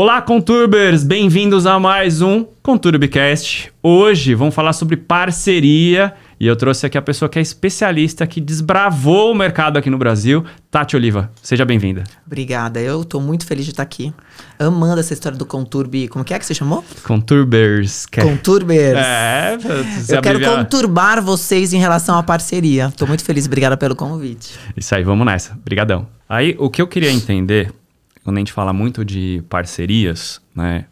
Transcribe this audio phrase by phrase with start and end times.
[0.00, 1.02] Olá, Conturbers!
[1.02, 3.72] Bem-vindos a mais um Conturbcast.
[3.82, 8.40] Hoje vamos falar sobre parceria e eu trouxe aqui a pessoa que é especialista, que
[8.40, 11.32] desbravou o mercado aqui no Brasil, Tati Oliva.
[11.42, 12.04] Seja bem-vinda.
[12.24, 14.14] Obrigada, eu estou muito feliz de estar aqui,
[14.56, 16.06] amando essa história do Conturb.
[16.06, 16.84] Como que é que você chamou?
[17.02, 18.06] Conturbers.
[18.06, 18.96] Conturbers.
[18.96, 19.58] É,
[20.10, 22.86] eu quero conturbar vocês em relação à parceria.
[22.86, 24.56] Estou muito feliz, obrigada pelo convite.
[24.76, 25.54] Isso aí, vamos nessa.
[25.54, 26.06] Obrigadão.
[26.28, 27.72] Aí, o que eu queria entender
[28.28, 30.84] quando a gente fala muito de parcerias, né?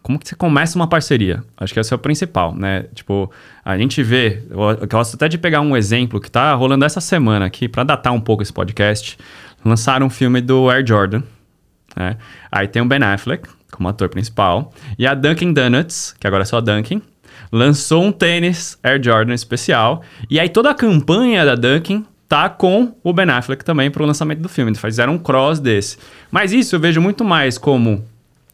[0.00, 1.42] Como que você começa uma parceria?
[1.56, 2.84] Acho que esse é o principal, né?
[2.94, 3.32] Tipo,
[3.64, 7.46] a gente vê, eu gosto até de pegar um exemplo que tá rolando essa semana
[7.46, 9.18] aqui, para datar um pouco esse podcast.
[9.64, 11.24] Lançaram um filme do Air Jordan,
[11.96, 12.16] né?
[12.52, 16.46] Aí tem o Ben Affleck como ator principal, e a Dunkin' Donuts, que agora é
[16.46, 17.02] só Dunkin',
[17.50, 22.92] lançou um tênis Air Jordan especial, e aí toda a campanha da Dunkin' tá com
[23.04, 24.70] o Ben Affleck também para o lançamento do filme.
[24.70, 25.96] Eles fizeram um cross desse.
[26.32, 28.04] Mas isso eu vejo muito mais como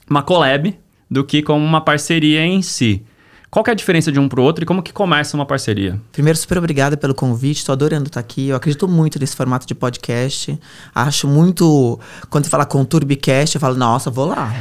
[0.09, 0.78] uma collab
[1.11, 3.03] do que como uma parceria em si.
[3.51, 6.01] Qual é a diferença de um pro outro e como que começa uma parceria?
[6.12, 8.48] Primeiro, super obrigada pelo convite, estou adorando estar aqui.
[8.48, 10.57] Eu acredito muito nesse formato de podcast.
[10.95, 11.98] Acho muito.
[12.29, 14.55] Quando você fala com Turbicast, eu falo, nossa, vou lá.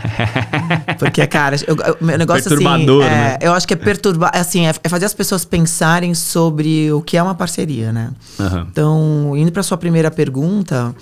[0.98, 3.14] Porque, cara, eu, eu, meu negócio assim, Perturbador, assim.
[3.14, 3.38] É, né?
[3.42, 4.32] Eu acho que é perturbar.
[4.34, 8.10] Assim, é, é, fazer as pessoas pensarem sobre o que é uma parceria, né?
[8.40, 8.62] Uhum.
[8.72, 10.96] Então, indo para sua primeira pergunta.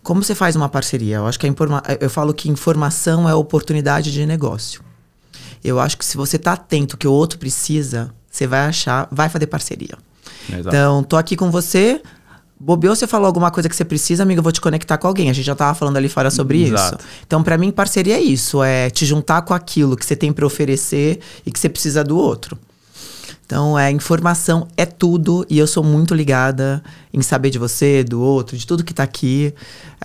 [0.00, 1.16] Como você faz uma parceria?
[1.16, 4.80] Eu acho que a informa eu falo que informação é oportunidade de negócio.
[5.64, 9.28] Eu acho que se você tá atento que o outro precisa, você vai achar, vai
[9.28, 9.96] fazer parceria.
[10.48, 10.68] Exato.
[10.68, 12.00] Então, tô aqui com você,
[12.58, 15.30] bobeou, você falou alguma coisa que você precisa, amigo, eu vou te conectar com alguém.
[15.30, 16.96] A gente já tava falando ali fora sobre Exato.
[16.96, 17.08] isso.
[17.26, 20.46] Então, para mim, parceria é isso, é te juntar com aquilo que você tem para
[20.46, 22.58] oferecer e que você precisa do outro.
[23.46, 26.82] Então, é informação é tudo e eu sou muito ligada
[27.14, 29.54] em saber de você, do outro, de tudo que tá aqui.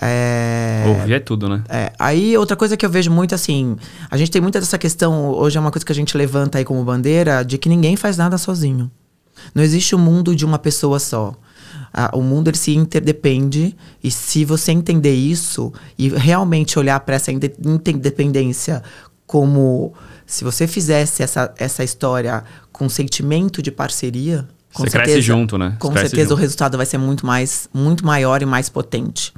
[0.00, 0.84] É...
[0.86, 1.64] Ouvir é tudo, né?
[1.68, 1.92] É.
[1.98, 3.76] Aí, outra coisa que eu vejo muito, assim,
[4.08, 6.64] a gente tem muita dessa questão, hoje é uma coisa que a gente levanta aí
[6.64, 8.88] como bandeira, de que ninguém faz nada sozinho.
[9.52, 11.34] Não existe o um mundo de uma pessoa só.
[11.92, 17.16] Ah, o mundo ele se interdepende e se você entender isso e realmente olhar para
[17.16, 18.82] essa interdependência
[19.26, 19.92] como
[20.26, 25.58] se você fizesse essa, essa história com sentimento de parceria, com você certeza, cresce junto,
[25.58, 25.76] né?
[25.78, 26.34] Com certeza junto.
[26.34, 29.32] o resultado vai ser muito mais, muito maior e mais potente.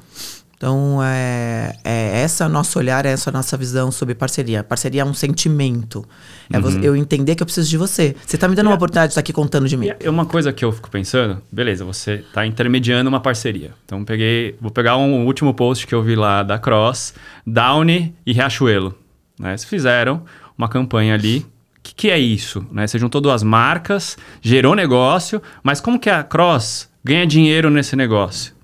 [0.56, 4.64] Então, é, é essa nosso olhar, é essa nossa visão sobre parceria.
[4.64, 6.06] Parceria é um sentimento.
[6.50, 6.80] É uhum.
[6.80, 8.16] eu entender que eu preciso de você.
[8.24, 9.90] Você está me dando uma oportunidade de estar aqui contando de mim.
[10.00, 13.72] É uma coisa que eu fico pensando, beleza, você está intermediando uma parceria.
[13.84, 17.12] Então, peguei, vou pegar um último post que eu vi lá da Cross,
[17.46, 18.96] Downy e Riachuelo.
[19.38, 19.50] Né?
[19.50, 20.22] Eles fizeram
[20.56, 21.38] uma campanha ali.
[21.38, 22.64] O que, que é isso?
[22.72, 22.86] Né?
[22.86, 28.54] Você juntou duas marcas, gerou negócio, mas como que a Cross ganha dinheiro nesse negócio?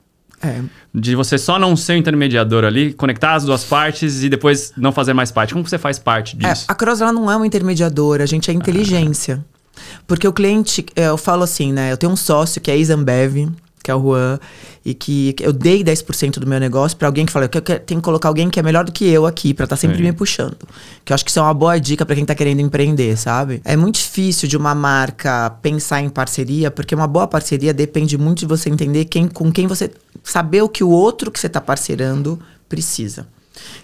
[0.43, 0.63] É.
[0.95, 4.91] De você só não ser o intermediador ali, conectar as duas partes e depois não
[4.91, 5.53] fazer mais parte.
[5.53, 6.67] Como você faz parte é, disso?
[6.69, 9.45] É, a Cross ela não é uma intermediadora, a gente é inteligência.
[9.45, 9.61] Ah.
[10.07, 11.93] Porque o cliente, é, eu falo assim, né?
[11.93, 13.49] Eu tenho um sócio que é a Isambev,
[13.83, 14.39] que é o Juan,
[14.85, 18.05] e que, eu dei 10% do meu negócio para alguém que fala, eu tenho que
[18.05, 20.57] colocar alguém que é melhor do que eu aqui, para estar tá sempre me puxando.
[21.05, 23.61] Que eu acho que isso é uma boa dica para quem tá querendo empreender, sabe?
[23.65, 28.41] É muito difícil de uma marca pensar em parceria, porque uma boa parceria depende muito
[28.41, 29.91] de você entender quem, com quem você.
[30.23, 33.27] saber o que o outro que você tá parceirando precisa.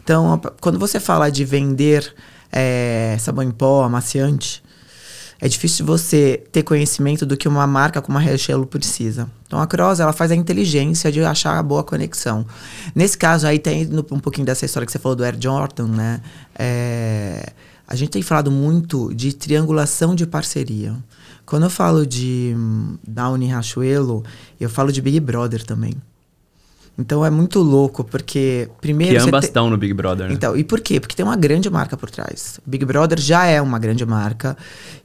[0.02, 2.14] Então, quando você fala de vender
[2.52, 4.62] é, sabão em pó, amaciante,
[5.40, 9.30] é difícil você ter conhecimento do que uma marca como a Riachuelo precisa.
[9.46, 12.46] Então a Cross ela faz a inteligência de achar a boa conexão.
[12.94, 16.20] Nesse caso aí tem um pouquinho dessa história que você falou do Air Jordan, né?
[16.58, 17.52] É,
[17.86, 20.96] a gente tem falado muito de triangulação de parceria.
[21.44, 24.24] Quando eu falo de hum, Downy Riachuelo,
[24.58, 25.94] eu falo de Big Brother também.
[26.98, 29.16] Então é muito louco, porque primeiro.
[29.16, 29.48] Que ambas te...
[29.48, 30.28] estão no Big Brother.
[30.28, 30.34] Né?
[30.34, 30.98] Então, e por quê?
[30.98, 32.58] Porque tem uma grande marca por trás.
[32.64, 34.56] Big Brother já é uma grande marca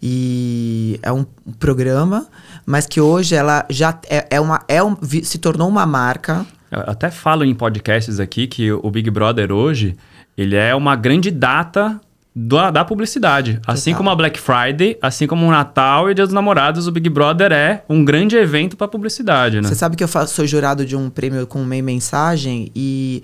[0.02, 1.26] e é um
[1.60, 2.28] programa,
[2.66, 6.46] mas que hoje ela já é, é uma, é um, se tornou uma marca.
[6.72, 9.98] Eu até falo em podcasts aqui que o Big Brother hoje
[10.38, 12.00] ele é uma grande data
[12.36, 13.56] da, da publicidade.
[13.56, 13.74] Total.
[13.74, 17.10] Assim como a Black Friday, assim como o Natal e Dia dos Namorados, o Big
[17.10, 19.68] Brother é um grande evento para publicidade, né?
[19.68, 23.22] Você sabe que eu faço, sou jurado de um prêmio com meia mensagem e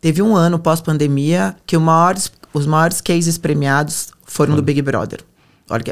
[0.00, 4.56] teve um ano pós-pandemia que maiores, os maiores cases premiados foram hum.
[4.56, 5.20] do Big Brother.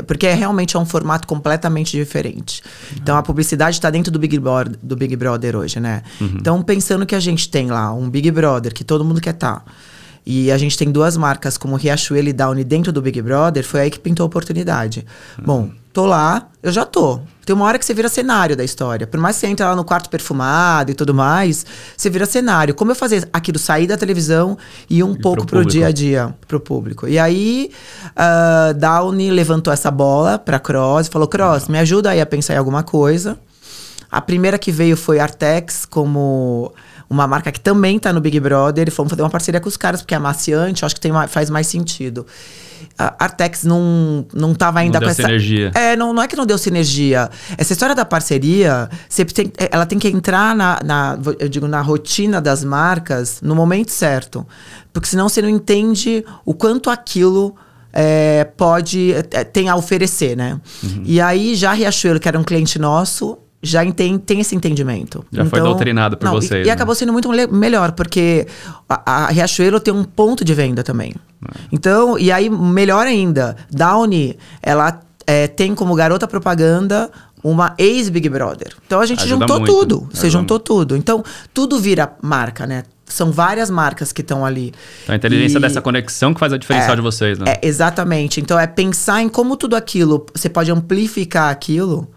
[0.06, 2.62] Porque é, realmente é um formato completamente diferente.
[2.96, 6.02] Então a publicidade está dentro do Big, Brother, do Big Brother hoje, né?
[6.20, 6.34] Uhum.
[6.38, 9.60] Então pensando que a gente tem lá um Big Brother que todo mundo quer estar.
[9.60, 9.64] Tá,
[10.24, 13.80] e a gente tem duas marcas como Riachuelo e Downy dentro do Big Brother, foi
[13.80, 15.06] aí que pintou a oportunidade.
[15.38, 15.44] Uhum.
[15.44, 17.20] Bom, tô lá, eu já tô.
[17.44, 19.06] Tem uma hora que você vira cenário da história.
[19.06, 22.74] Por mais que você entre lá no quarto perfumado e tudo mais, você vira cenário.
[22.74, 24.56] Como eu fazer aquilo sair da televisão
[24.88, 27.08] e ir um E pouco pro pro, dia a dia, pro público.
[27.08, 27.72] E aí,
[28.10, 32.54] uh, Downey levantou essa bola pra Cross e falou: Cross, me ajuda aí a pensar
[32.54, 33.36] em alguma coisa.
[34.10, 36.72] A primeira que veio foi Artex, como
[37.10, 38.86] uma marca que também tá no Big Brother.
[38.86, 41.50] E fomos fazer uma parceria com os caras, porque é amaciante, acho que tem, faz
[41.50, 42.24] mais sentido.
[42.96, 45.22] A Artex não, não tava ainda não com deu essa.
[45.22, 45.72] Sinergia.
[45.74, 47.28] É, não, não é que não deu sinergia.
[47.58, 51.80] Essa história da parceria, você tem, ela tem que entrar na, na, eu digo, na
[51.80, 54.46] rotina das marcas no momento certo.
[54.92, 57.54] Porque senão você não entende o quanto aquilo
[57.92, 60.60] é, pode é, tem a oferecer, né?
[60.82, 61.02] Uhum.
[61.04, 65.24] E aí já Riachuelo, que era um cliente nosso, já tem, tem esse entendimento.
[65.30, 66.64] Já então, foi doutrinado por não, vocês.
[66.64, 66.72] E, né?
[66.72, 68.46] acabou sendo muito melhor, porque
[68.88, 71.14] a, a, Riachuelo tem um ponto de venda também.
[71.46, 71.60] É.
[71.70, 77.10] Então, e aí, melhor ainda, Downy, ela é, tem como garota propaganda
[77.42, 78.74] uma ex-Big Brother.
[78.86, 79.72] Então a gente Ajuda juntou muito.
[79.72, 79.96] tudo.
[79.96, 80.96] Ajuda Você juntou tudo.
[80.96, 82.84] Então, tudo vira marca, né?
[83.06, 84.72] São várias marcas que estão ali.
[85.02, 85.60] Então a inteligência e...
[85.60, 87.54] dessa conexão que faz a diferencial é, de vocês, né?
[87.54, 88.40] É, exatamente.
[88.40, 92.08] Então é pensar em como tudo aquilo, você pode amplificar aquilo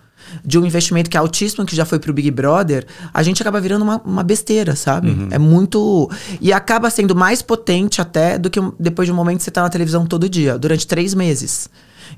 [0.44, 3.59] de um investimento que é altíssimo, que já foi pro Big Brother, a gente acaba
[3.59, 5.09] virando uma, uma besteira, sabe?
[5.09, 5.27] Uhum.
[5.31, 6.09] É muito.
[6.39, 9.62] E acaba sendo mais potente até do que depois de um momento que você tá
[9.62, 11.69] na televisão todo dia, durante três meses.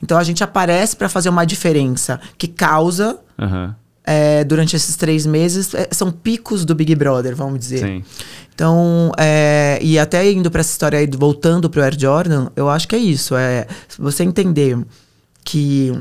[0.01, 3.17] Então a gente aparece para fazer uma diferença que causa.
[3.37, 3.73] Uhum.
[4.07, 7.79] É, durante esses três meses, é, são picos do Big Brother, vamos dizer.
[7.79, 8.03] Sim.
[8.53, 12.87] Então, é, e até indo para essa história aí, voltando pro Air Jordan, eu acho
[12.87, 13.35] que é isso.
[13.35, 13.65] É
[13.97, 14.77] você entender
[15.43, 15.91] que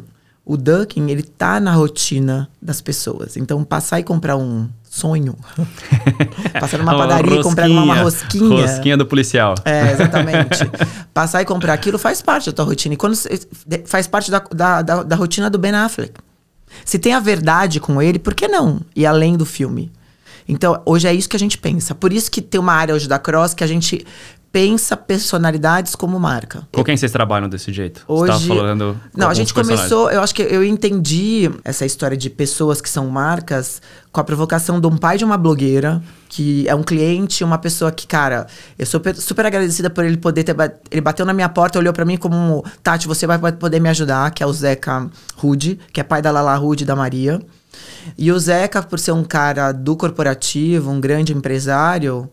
[0.47, 3.37] o Dunkin', ele tá na rotina das pessoas.
[3.37, 5.35] Então, passar e comprar um sonho.
[6.61, 8.63] passar numa padaria e comprar uma, uma rosquinha.
[8.63, 9.55] Rosquinha do policial.
[9.65, 10.71] É, exatamente.
[11.15, 12.95] passar e comprar aquilo faz parte da tua rotina.
[12.95, 13.17] E quando
[13.87, 16.13] faz parte da, da, da, da rotina do Ben Affleck.
[16.85, 18.81] Se tem a verdade com ele, por que não?
[18.95, 19.91] E além do filme.
[20.47, 21.95] Então, hoje é isso que a gente pensa.
[21.95, 24.05] Por isso que tem uma área hoje da Cross que a gente
[24.55, 26.63] pensa personalidades como marca.
[26.71, 28.05] Com quem vocês trabalham desse jeito?
[28.07, 32.31] Hoje, Você falando não, a gente começou, eu acho que eu entendi essa história de
[32.31, 36.75] pessoas que são marcas com a provocação de um pai de uma blogueira, que é
[36.77, 38.47] um cliente, uma pessoa que, cara,
[38.79, 40.55] eu sou super agradecida por ele poder ter.
[40.89, 44.31] Ele bateu na minha porta, olhou para mim como, Tati, você vai poder me ajudar,
[44.31, 47.43] que é o Zeca Rude, que é pai da Lala Rude e da Maria.
[48.17, 52.31] E o Zeca, por ser um cara do corporativo, um grande empresário,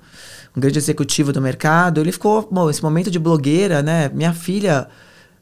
[0.55, 4.09] um grande executivo do mercado, ele ficou, bom, esse momento de blogueira, né?
[4.13, 4.87] Minha filha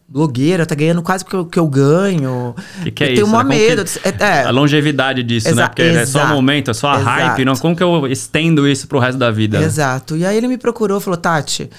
[0.10, 2.56] blogueira, tá ganhando quase o que eu, que eu ganho.
[2.84, 3.24] Que que é eu isso?
[3.24, 3.56] tenho uma né?
[3.56, 3.84] medo.
[4.04, 5.68] É, é, a longevidade disso, Exa né?
[5.68, 7.10] Porque é só um momento, é só a exato.
[7.10, 7.46] hype.
[7.46, 9.62] Não, como que eu estendo isso pro resto da vida?
[9.62, 10.18] Exato.
[10.18, 11.70] E aí ele me procurou, falou, Tati,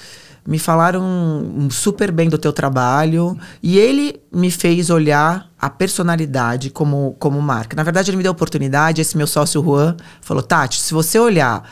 [0.47, 3.37] me falaram super bem do teu trabalho.
[3.61, 7.75] E ele me fez olhar a personalidade como, como marca.
[7.75, 11.19] Na verdade, ele me deu a oportunidade, esse meu sócio Juan falou, Tati, se você
[11.19, 11.69] olhar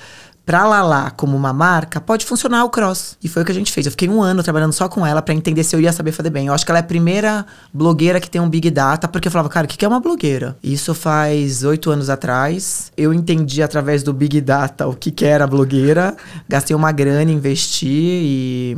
[0.49, 3.15] pra Lala como uma marca, pode funcionar o cross.
[3.23, 3.85] E foi o que a gente fez.
[3.85, 6.31] Eu fiquei um ano trabalhando só com ela para entender se eu ia saber fazer
[6.31, 6.47] bem.
[6.47, 9.31] Eu acho que ela é a primeira blogueira que tem um Big Data, porque eu
[9.31, 10.57] falava, cara, o que é uma blogueira?
[10.63, 12.91] Isso faz oito anos atrás.
[12.97, 16.17] Eu entendi através do Big Data o que era blogueira.
[16.47, 18.77] Gastei uma grana, investi e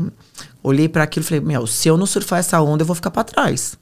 [0.61, 3.11] olhei para aquilo e falei, meu, se eu não surfar essa onda, eu vou ficar
[3.11, 3.77] para trás.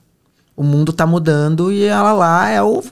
[0.56, 2.84] O mundo tá mudando e a Lala é o...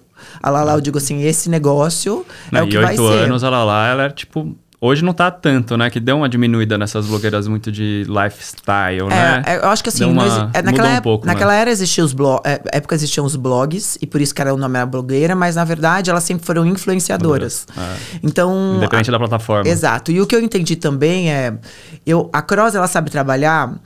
[0.42, 3.26] A Lala, eu digo assim, esse negócio não, é o que e vai oito ser.
[3.26, 5.90] anos, a Lala, ela é tipo Hoje não tá tanto, né?
[5.90, 9.42] Que deu uma diminuída nessas blogueiras muito de lifestyle, né?
[9.44, 11.62] É, eu acho que assim, uma, é, naquela, mudou um época, pouco, naquela né?
[11.62, 14.58] era existiam os blo é, época existiam os blogs, e por isso que era, o
[14.58, 17.66] nome era blogueira, mas na verdade elas sempre foram influenciadoras.
[17.76, 18.20] É.
[18.22, 18.76] Então.
[18.78, 19.68] Independente da plataforma.
[19.68, 20.12] Exato.
[20.12, 21.58] E o que eu entendi também é.
[22.06, 23.80] Eu, a Cross ela sabe trabalhar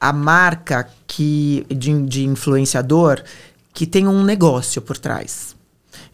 [0.00, 3.22] a marca que, de, de influenciador
[3.74, 5.57] que tem um negócio por trás.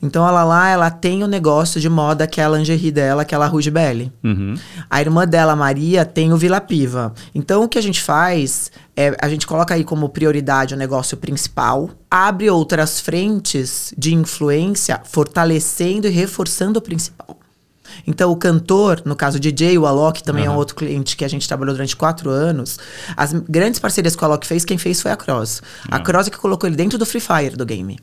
[0.05, 3.25] Então ela lá, ela tem o um negócio de moda que é a lingerie dela,
[3.25, 4.13] que é a Rouge Belly.
[4.23, 4.55] Uhum.
[4.91, 7.15] A irmã dela, Maria, tem o Vila Piva.
[7.35, 11.17] Então o que a gente faz é a gente coloca aí como prioridade o negócio
[11.17, 17.39] principal, abre outras frentes de influência, fortalecendo e reforçando o principal.
[18.07, 20.53] Então, o cantor, no caso o DJ, o Alok também uhum.
[20.53, 22.79] é um outro cliente que a gente trabalhou durante quatro anos.
[23.17, 25.61] As grandes parcerias que o Alok fez, quem fez foi a Cross.
[25.61, 25.97] Uhum.
[25.97, 27.99] A Cross é que colocou ele dentro do Free Fire do game.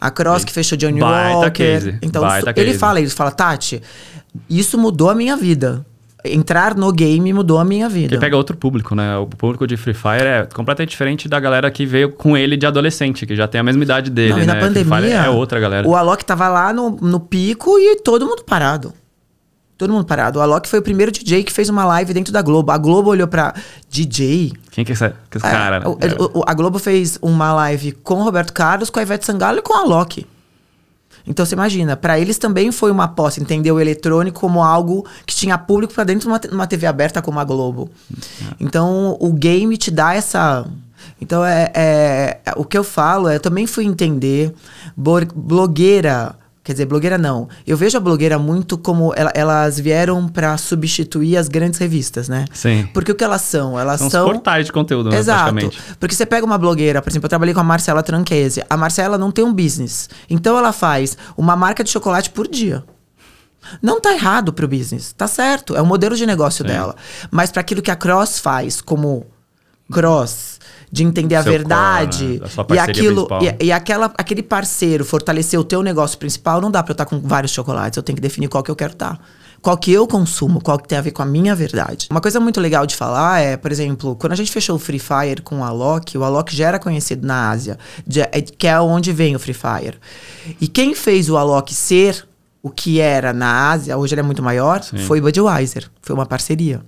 [0.00, 1.50] A Cross que fechou Johnny Baita Walker.
[1.50, 1.98] case.
[2.02, 2.78] Então, Baita ele case.
[2.78, 3.82] fala, ele fala, Tati,
[4.48, 5.84] isso mudou a minha vida.
[6.24, 8.14] Entrar no game mudou a minha vida.
[8.14, 9.16] Ele pega outro público, né?
[9.18, 12.66] O público de Free Fire é completamente diferente da galera que veio com ele de
[12.66, 14.46] adolescente, que já tem a mesma idade dele, Não, e né?
[14.46, 15.86] na Fire pandemia, é outra galera.
[15.88, 18.92] o Alok tava lá no, no pico e todo mundo parado.
[19.78, 20.40] Todo mundo parado.
[20.40, 22.72] O Alok foi o primeiro DJ que fez uma live dentro da Globo.
[22.72, 23.54] A Globo olhou pra
[23.88, 24.52] DJ.
[24.72, 25.78] Quem que é esse, que esse É, cara?
[25.80, 25.86] né?
[25.86, 29.24] o- o- o- a Globo fez uma live com o Roberto Carlos, com a Ivete
[29.24, 30.26] Sangalo e com a Alok.
[31.24, 35.36] Então você imagina, pra eles também foi uma aposta, entender o eletrônico como algo que
[35.36, 37.88] tinha público pra dentro de uma, uma TV aberta como a Globo.
[38.58, 40.66] Então o game te dá essa.
[41.20, 44.52] Então é, é- o que eu falo, é, eu também fui entender
[45.36, 46.34] blogueira.
[46.68, 47.48] Quer dizer, blogueira não.
[47.66, 52.44] Eu vejo a blogueira muito como ela- elas vieram pra substituir as grandes revistas, né?
[52.52, 52.86] Sim.
[52.92, 53.80] Porque o que elas são?
[53.80, 55.54] Elas São são portais de conteúdo, né, Exato.
[55.98, 58.62] Porque você pega uma blogueira, por exemplo, eu trabalhei com a Marcela Tranquese.
[58.68, 60.10] A Marcela não tem um business.
[60.28, 62.84] Então ela faz uma marca de chocolate por dia.
[63.80, 66.70] Não tá errado pro business, tá certo, é o modelo de negócio Sim.
[66.70, 66.94] dela.
[67.30, 69.24] Mas para aquilo que a Cross faz como
[69.90, 70.57] Cross,
[70.90, 72.48] de entender a verdade core, né?
[72.48, 73.28] Sua e aquilo
[73.60, 77.04] e, e aquela, aquele parceiro fortalecer o teu negócio principal, não dá para eu estar
[77.06, 79.20] com vários chocolates, eu tenho que definir qual que eu quero estar.
[79.60, 82.06] Qual que eu consumo, qual que tem a ver com a minha verdade.
[82.12, 85.00] Uma coisa muito legal de falar é, por exemplo, quando a gente fechou o Free
[85.00, 87.76] Fire com o Alok, o Alok já era conhecido na Ásia,
[88.06, 89.98] de- é- que é onde vem o Free Fire.
[90.60, 92.24] E quem fez o Alok ser
[92.62, 94.98] o que era na Ásia, hoje ele é muito maior, Sim.
[94.98, 95.90] foi Budweiser.
[96.02, 96.80] Foi uma parceria.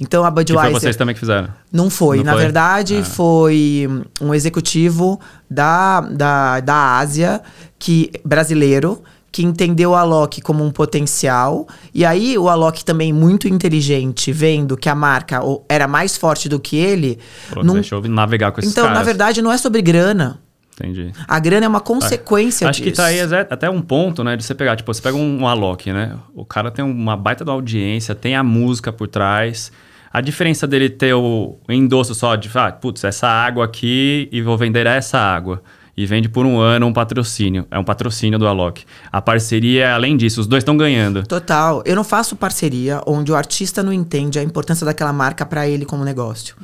[0.00, 0.80] Então a Que foi Budweiser.
[0.80, 1.48] vocês também que fizeram.
[1.72, 2.18] Não foi.
[2.18, 2.42] Não Na foi?
[2.42, 3.04] verdade, Ah.
[3.04, 3.88] foi
[4.20, 7.40] um executivo da, da, da Ásia,
[7.78, 11.66] que, brasileiro, que entendeu o Alok como um potencial.
[11.92, 16.60] E aí, o Alok também muito inteligente, vendo que a marca era mais forte do
[16.60, 17.18] que ele.
[17.48, 18.98] Falou, não- eu navegar com esses Então, caras.
[18.98, 20.38] na verdade, não é sobre grana.
[20.74, 21.12] Entendi.
[21.28, 23.00] A grana é uma consequência Acho que disso.
[23.00, 24.36] tá aí até um ponto, né?
[24.36, 26.16] De você pegar, tipo, você pega um, um Alok, né?
[26.34, 29.70] O cara tem uma baita da audiência, tem a música por trás.
[30.12, 34.56] A diferença dele ter o endosso só de, ah, putz, essa água aqui e vou
[34.56, 35.62] vender essa água.
[35.96, 37.66] E vende por um ano um patrocínio.
[37.70, 38.84] É um patrocínio do Alok.
[39.12, 41.24] A parceria é além disso, os dois estão ganhando.
[41.24, 41.82] Total.
[41.86, 45.84] Eu não faço parceria onde o artista não entende a importância daquela marca para ele
[45.84, 46.56] como negócio.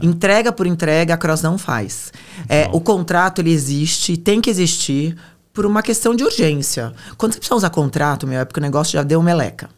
[0.00, 2.12] Entrega por entrega, a Cross não faz.
[2.48, 5.16] É, o contrato, ele existe, tem que existir
[5.52, 6.92] por uma questão de urgência.
[7.16, 9.68] Quando você precisa usar contrato, meu, é porque o negócio já deu meleca.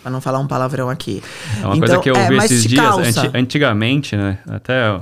[0.00, 1.22] Pra não falar um palavrão aqui.
[1.60, 4.38] É uma coisa que eu é, vi mas esses dias, anti- antigamente, né?
[4.46, 5.00] Até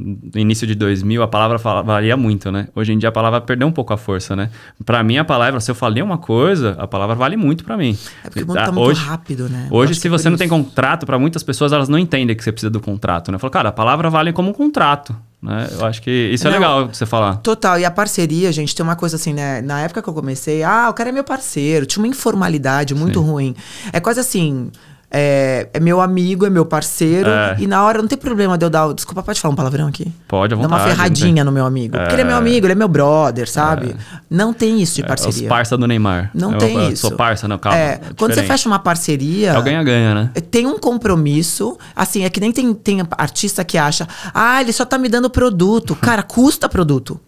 [0.00, 2.68] no início de 2000, a palavra valia muito, né?
[2.74, 4.50] Hoje em dia a palavra perdeu um pouco a força, né?
[4.84, 7.96] Pra mim, a palavra, se eu falei uma coisa, a palavra vale muito pra mim.
[8.24, 9.68] É porque o mundo Ah, tá muito hoje, rápido, né?
[9.70, 12.50] Hoje, se é você não tem contrato, pra muitas pessoas, elas não entendem que você
[12.52, 13.36] precisa do contrato, né?
[13.36, 15.68] Eu falo, cara, a palavra vale como um contrato, né?
[15.78, 16.58] Eu acho que isso é Não.
[16.58, 17.36] legal de você falar.
[17.36, 19.60] Total, e a parceria, gente, tem uma coisa assim, né?
[19.60, 23.20] Na época que eu comecei, ah, o cara é meu parceiro, tinha uma informalidade muito
[23.20, 23.54] ruim.
[23.92, 24.70] É quase assim.
[25.12, 27.56] É, é meu amigo, é meu parceiro, É.
[27.58, 28.92] e na hora não tem problema de eu dar.
[28.94, 30.06] Desculpa, pode falar um palavrão aqui?
[30.28, 30.72] Pode, à Dar vontade.
[30.72, 31.96] uma não tem- ferradinha no meu amigo.
[31.96, 32.38] Porque ele é meu É.
[32.38, 33.96] amigo, ele é meu brother, sabe?
[34.30, 35.42] Não tem isso de É, parceria.
[35.42, 36.30] os parça do Neymar.
[36.32, 37.08] Não eu, tem eu isso.
[37.08, 37.76] Sou parça, não, calma.
[37.78, 39.50] É, quando você fecha uma parceria.
[39.50, 40.30] É o ganha-ganha, né?
[40.50, 44.84] Tem um compromisso, assim, é que nem tem, tem artista que acha, ah, ele só
[44.84, 45.96] tá me dando produto.
[45.96, 47.20] Cara, custa produto.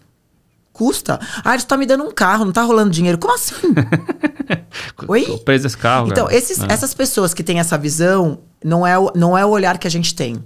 [0.73, 1.19] Custa.
[1.45, 3.17] Ah, ele só tá me dando um carro, não tá rolando dinheiro.
[3.19, 3.53] Como assim?
[5.07, 5.23] Oi?
[5.29, 6.65] O preço desse carro, Então, esses- É.
[6.69, 9.91] essas pessoas que têm essa visão, não é, o, não é o olhar que a
[9.91, 10.43] gente tem.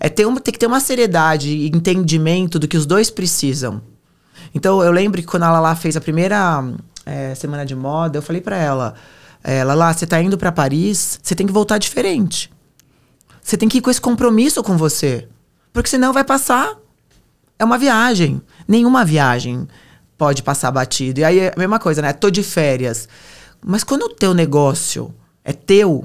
[0.00, 3.80] É ter uma, tem que ter uma seriedade e entendimento do que os dois precisam.
[4.54, 6.64] Então, eu lembro que quando a Lala fez a primeira
[7.06, 8.94] é, semana de moda, eu falei pra ela,
[9.44, 12.50] é, Lala, você tá indo pra Paris, você tem que voltar diferente.
[13.42, 15.28] Você tem que ir com esse compromisso com você.
[15.72, 16.74] Porque senão vai passar.
[17.58, 18.40] É uma viagem.
[18.68, 19.66] Nenhuma viagem
[20.18, 21.20] pode passar batido.
[21.20, 22.12] E aí é a mesma coisa, né?
[22.12, 23.08] Tô de férias.
[23.64, 26.04] Mas quando o teu negócio é teu,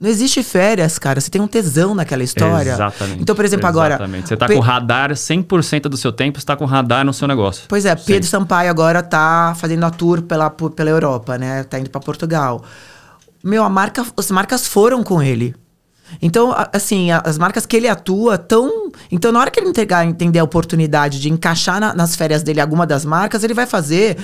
[0.00, 1.20] não existe férias, cara.
[1.20, 2.72] Você tem um tesão naquela história.
[2.72, 3.22] Exatamente.
[3.22, 3.94] Então, por exemplo, agora.
[3.94, 4.28] Exatamente.
[4.28, 7.28] Você tá Pe- com radar, 100% do seu tempo você tá com radar no seu
[7.28, 7.64] negócio.
[7.68, 8.04] Pois é, Sim.
[8.06, 11.62] Pedro Sampaio agora tá fazendo a tour pela, pela Europa, né?
[11.64, 12.62] Tá indo pra Portugal.
[13.42, 15.54] Meu, a marca, as marcas foram com ele.
[16.22, 18.90] Então, assim, as marcas que ele atua tão.
[19.10, 22.60] Então, na hora que ele entregar, entender a oportunidade de encaixar na- nas férias dele
[22.60, 24.16] alguma das marcas, ele vai fazer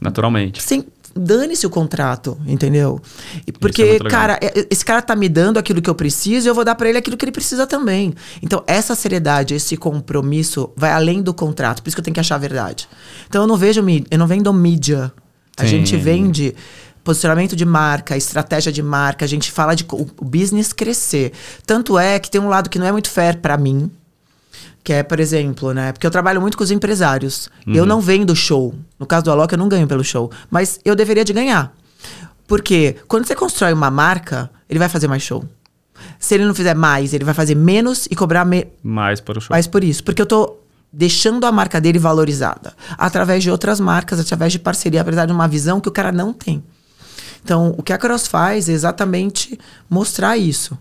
[0.00, 0.62] Naturalmente.
[0.62, 0.84] sem.
[1.18, 3.00] Dane-se o contrato, entendeu?
[3.48, 4.08] É Porque, legal.
[4.10, 6.74] cara, é- esse cara tá me dando aquilo que eu preciso e eu vou dar
[6.74, 8.12] pra ele aquilo que ele precisa também.
[8.42, 11.82] Então, essa seriedade, esse compromisso vai além do contrato.
[11.82, 12.86] Por isso que eu tenho que achar a verdade.
[13.26, 15.10] Então, eu não vejo eu não vendo mídia.
[15.56, 15.68] A Sim.
[15.68, 16.54] gente vende
[17.06, 21.32] posicionamento de marca, estratégia de marca, a gente fala de o business crescer.
[21.64, 23.90] Tanto é que tem um lado que não é muito fair pra mim,
[24.82, 25.92] que é, por exemplo, né?
[25.92, 27.48] Porque eu trabalho muito com os empresários.
[27.66, 28.74] Eu não vendo show.
[28.98, 30.30] No caso do Alok, eu não ganho pelo show.
[30.50, 31.72] Mas eu deveria de ganhar.
[32.46, 35.44] Porque quando você constrói uma marca, ele vai fazer mais show.
[36.18, 39.40] Se ele não fizer mais, ele vai fazer menos e cobrar me Mais para o
[39.40, 39.48] show.
[39.50, 40.04] mais por isso.
[40.04, 40.56] Porque eu tô
[40.92, 42.72] deixando a marca dele valorizada.
[42.96, 46.32] Através de outras marcas, através de parceria, apesar de uma visão que o cara não
[46.32, 46.62] tem.
[47.46, 49.56] Então, o que a Cross faz é exatamente
[49.88, 50.76] mostrar isso.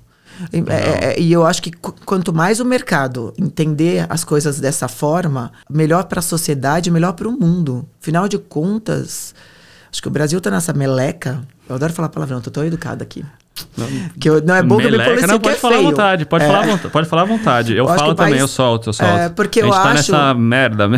[0.52, 4.88] E, é, é, e eu acho que quanto mais o mercado entender as coisas dessa
[4.88, 7.88] forma, melhor para a sociedade, melhor para o mundo.
[8.02, 9.36] Afinal de contas,
[9.92, 11.48] acho que o Brasil está nessa meleca.
[11.70, 13.24] Eu adoro falar palavrão, tô tão educada aqui.
[13.78, 13.88] Não,
[14.20, 16.26] que eu, não é bom Meleca, que eu me não, pode é falar à vontade,
[16.26, 16.48] pode, É.
[16.48, 17.72] falar, vontade, pode falar à vontade.
[17.74, 19.18] Eu, Eu falo também, país- eu solto, eu solto.
[19.18, 20.90] É, porque a gente eu tá acho- nessa merda.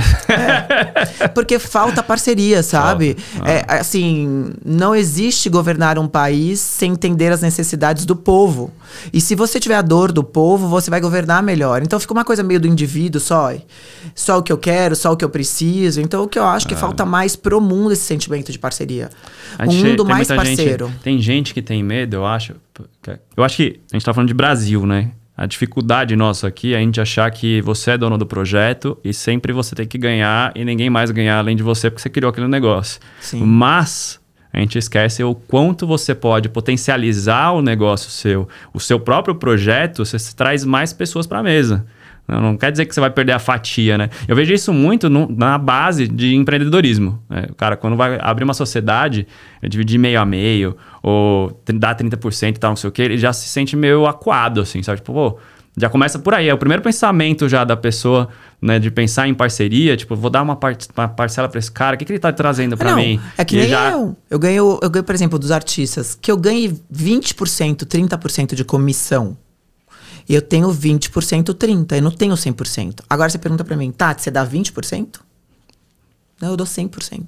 [1.34, 3.16] Porque falta parceria, sabe?
[3.20, 3.52] Falta.
[3.52, 8.72] É, assim, não existe governar um país sem entender as necessidades do povo.
[9.14, 11.82] E se você tiver a dor do povo, você vai governar melhor.
[11.84, 13.52] Então fica uma coisa meio do indivíduo só.
[14.16, 16.02] Só o que eu quero, só o que eu preciso.
[16.02, 19.10] Então o que eu acho que falta mais pro mundo esse sentimento de parceria.
[19.60, 20.92] Um mundo mais muita gente- parceiro.
[21.04, 22.47] tem gente que tem medo, eu acho.
[23.36, 25.12] Eu acho que a gente tá falando de Brasil, né?
[25.36, 29.13] A dificuldade nossa aqui é a gente achar que você é dono do projeto e
[29.13, 32.32] sempre você tem que ganhar e ninguém mais ganhar além de você porque você criou
[32.32, 33.00] aquele negócio.
[33.22, 33.44] Sim.
[33.44, 34.20] Mas
[34.51, 40.04] a gente esquece o quanto você pode potencializar o negócio seu, o seu próprio projeto,
[40.04, 41.86] você traz mais pessoas para a mesa.
[42.27, 44.10] Não, quer dizer que você vai perder a fatia, né?
[44.27, 47.24] Eu vejo isso muito no- na base de empreendedorismo.
[47.29, 47.46] né?
[47.50, 49.25] O cara, quando vai abrir uma sociedade,
[49.63, 53.17] ele dividir meio a meio, ou dar 30% e tal, não sei o quê, ele
[53.17, 54.98] já se sente meio acuado, assim, sabe?
[55.00, 55.38] Tipo, pô,
[55.79, 56.50] já começa por aí.
[56.50, 58.27] É o primeiro pensamento já da pessoa,
[58.62, 61.96] né, de pensar em parceria, tipo, vou dar uma, par uma parcela para esse cara,
[61.96, 63.22] o que, que ele tá trazendo para mim?
[63.38, 64.17] É que E nem já- eu.
[64.29, 69.38] Eu ganho, eu ganho, por exemplo, dos artistas, que eu ganhe 20%, 30% de comissão.
[70.27, 71.91] E eu tenho 20%, 30%.
[71.96, 73.01] Eu não tenho 100%.
[73.10, 75.19] Agora você pergunta pra mim, Tati, você dá 20%?
[76.41, 77.24] Não, eu dou 100%.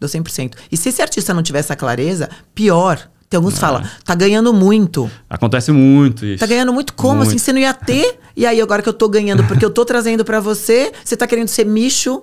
[0.00, 0.54] Dou 100%.
[0.70, 3.08] E se esse artista não tiver essa clareza, pior.
[3.28, 5.10] Tem alguns que falam, tá ganhando muito.
[5.28, 6.38] Acontece muito isso.
[6.40, 7.16] Tá ganhando muito como?
[7.16, 7.28] Muito.
[7.28, 8.18] Assim, você não ia ter.
[8.36, 11.26] E aí, agora que eu tô ganhando, porque eu tô trazendo pra você, você tá
[11.26, 12.22] querendo ser micho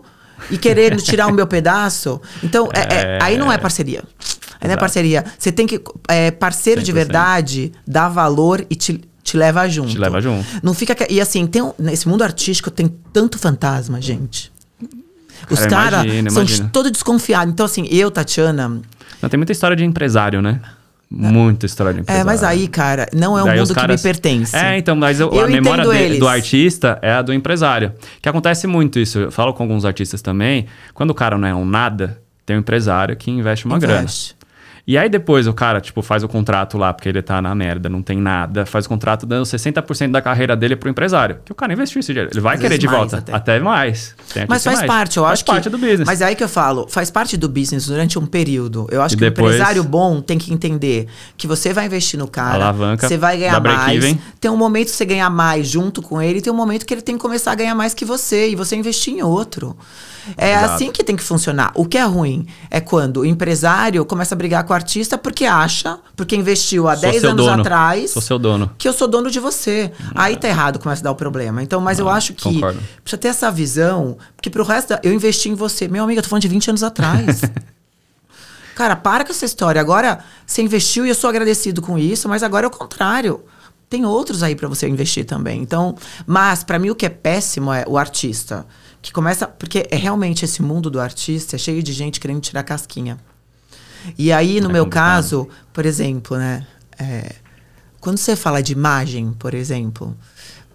[0.50, 2.22] e querendo tirar o meu pedaço.
[2.44, 3.20] Então, é- é- É.
[3.22, 4.04] aí não é parceria.
[4.60, 5.26] Aí não é parceria.
[5.38, 5.82] Você tem que.
[6.08, 6.96] É, parceiro de 100%.
[6.96, 9.90] verdade dá valor e te, te leva junto.
[9.92, 10.46] Te leva junto.
[10.64, 10.94] Não fica.
[10.96, 14.52] que- E assim, tem um- nesse mundo artístico tem tanto fantasma, gente.
[15.50, 16.70] Os Cara, caras são imagina.
[16.72, 17.52] todos desconfiados.
[17.54, 18.70] Então, assim, eu, Tatiana.
[19.22, 20.60] Não, tem muita história de empresário, né?
[21.10, 22.22] Muita história de empresário.
[22.22, 24.56] É, mas aí, cara, não é um Daí mundo caras- que me pertence.
[24.56, 27.92] É, então, mas eu- Eu a memória de- do artista é a do empresário.
[28.22, 29.20] Que acontece muito isso.
[29.20, 30.68] Eu falo com alguns artistas também.
[30.94, 34.08] Quando o cara não é um nada, tem um empresário que investe uma grana.
[34.88, 37.88] E aí depois o cara, tipo, faz o contrato lá, porque ele tá na merda,
[37.88, 41.38] não tem nada, faz o contrato dando 60% da carreira dele pro empresário.
[41.46, 42.32] Que o cara investiu esse dinheiro.
[42.34, 43.18] Ele vai Às querer de volta.
[43.18, 43.34] até.
[43.34, 44.16] Até, mais.
[44.48, 44.88] Mas faz mais.
[44.88, 45.52] parte, eu faz acho que.
[45.52, 46.06] parte do business.
[46.06, 48.88] Mas é aí que eu falo, faz parte do business durante um período.
[48.92, 52.18] Eu acho E que depois- o empresário bom tem que entender que você vai investir
[52.20, 54.18] no cara, Alavanca, você vai ganhar mais.
[54.40, 57.02] Tem um momento que você ganhar mais junto com ele, tem um momento que ele
[57.02, 59.78] tem que começar a ganhar mais que você e você investir em outro.
[60.38, 60.74] É Exato.
[60.74, 61.72] assim que tem que funcionar.
[61.76, 65.46] O que é ruim é quando o empresário começa a brigar com o artista porque
[65.46, 67.62] acha, porque investiu há Sou 10 seu anos dono.
[67.62, 68.72] atrás Sou seu dono.
[68.78, 69.92] que eu sou dono de você.
[70.16, 71.62] Aí tá errado, começa a dar o problema.
[71.64, 72.80] Então, mas eu acho que concordo.
[73.04, 75.88] precisa ter essa visão, porque pro resto, da- eu investi em você.
[75.88, 77.42] Meu amigo, eu tô falando de 20 anos atrás.
[78.76, 79.80] Cara, para com essa história.
[79.82, 83.42] Agora, você investiu e eu sou agradecido com isso, mas agora é o contrário.
[83.90, 85.62] Tem outros aí pra você investir também.
[85.62, 88.66] Então, mas pra mim o que é péssimo é o artista,
[89.02, 92.64] que começa, porque é realmente esse mundo do artista é cheio de gente querendo tirar
[92.64, 93.18] casquinha.
[94.18, 95.14] E aí, no É meu complicado.
[95.14, 96.66] caso, por exemplo, né?
[97.00, 97.36] é,
[98.00, 100.16] quando você fala de imagem, por exemplo,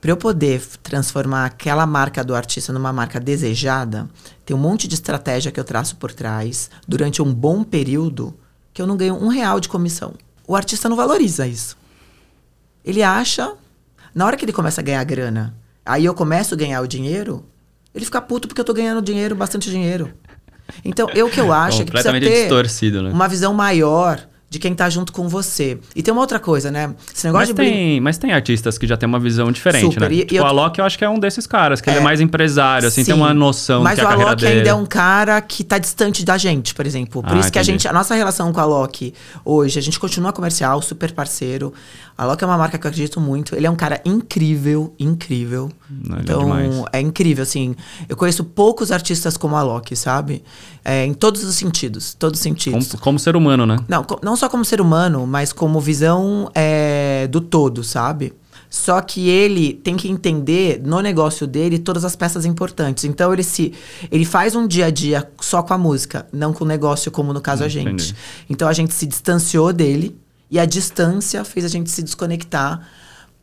[0.00, 4.08] para eu poder transformar aquela marca do artista numa marca desejada,
[4.44, 8.34] tem um monte de estratégia que eu traço por trás durante um bom período
[8.72, 10.14] que eu não ganho um real de comissão.
[10.46, 11.76] O artista não valoriza isso.
[12.84, 13.54] Ele acha,
[14.14, 17.44] na hora que ele começa a ganhar grana, aí eu começo a ganhar o dinheiro,
[17.96, 20.10] ele fica puto porque eu tô ganhando dinheiro, bastante dinheiro.
[20.84, 23.10] Então, eu que eu acho é que precisa Completamente ter distorcido, né?
[23.10, 25.76] uma visão maior de quem tá junto com você.
[25.94, 26.94] E tem uma outra coisa, né?
[27.12, 29.94] Esse negócio Mas de brin- tem, mas tem artistas que já tem uma visão diferente,
[29.94, 30.14] Super, né?
[30.14, 31.96] e- e tipo, eu- o Alok eu acho que é um desses caras, que ele
[31.98, 32.02] é É.
[32.02, 33.20] mais empresário, assim, tem Sim.
[33.20, 34.58] uma noção Mas do que é o a Alok dele.
[34.58, 37.22] ainda é um cara que tá distante da gente, por exemplo.
[37.24, 37.72] Por Ah, isso que a entendi.
[37.72, 39.12] gente, a nossa relação com a Alok
[39.44, 41.74] hoje, a gente continua comercial, super parceiro.
[42.16, 43.54] A Alok é uma marca que eu acredito muito.
[43.56, 45.70] Ele é um cara incrível, incrível.
[45.88, 46.82] Não, é então, demais.
[46.92, 47.74] é incrível, assim.
[48.08, 50.42] Eu conheço poucos artistas como a Alok, sabe?
[50.84, 52.88] É, em todos os sentidos, todos os sentidos.
[52.88, 53.78] Como, como ser humano, né?
[53.88, 58.32] Não, não só como ser humano, mas como visão é, do todo, sabe?
[58.68, 63.04] Só que ele tem que entender no negócio dele todas as peças importantes.
[63.04, 63.72] Então ele se
[64.10, 67.32] ele faz um dia a dia só com a música, não com o negócio como
[67.32, 67.88] no caso a gente.
[67.88, 68.16] Entendi.
[68.50, 70.16] Então a gente se distanciou dele
[70.50, 72.86] e a distância fez a gente se desconectar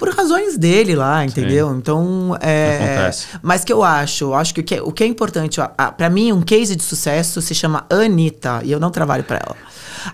[0.03, 1.69] por razões dele lá, entendeu?
[1.69, 1.77] Sim.
[1.77, 3.27] Então, é, Acontece.
[3.41, 5.61] Mas que eu acho, eu acho que o que, é, o que é importante,
[5.97, 9.55] para mim, um case de sucesso se chama Anitta, e eu não trabalho para ela.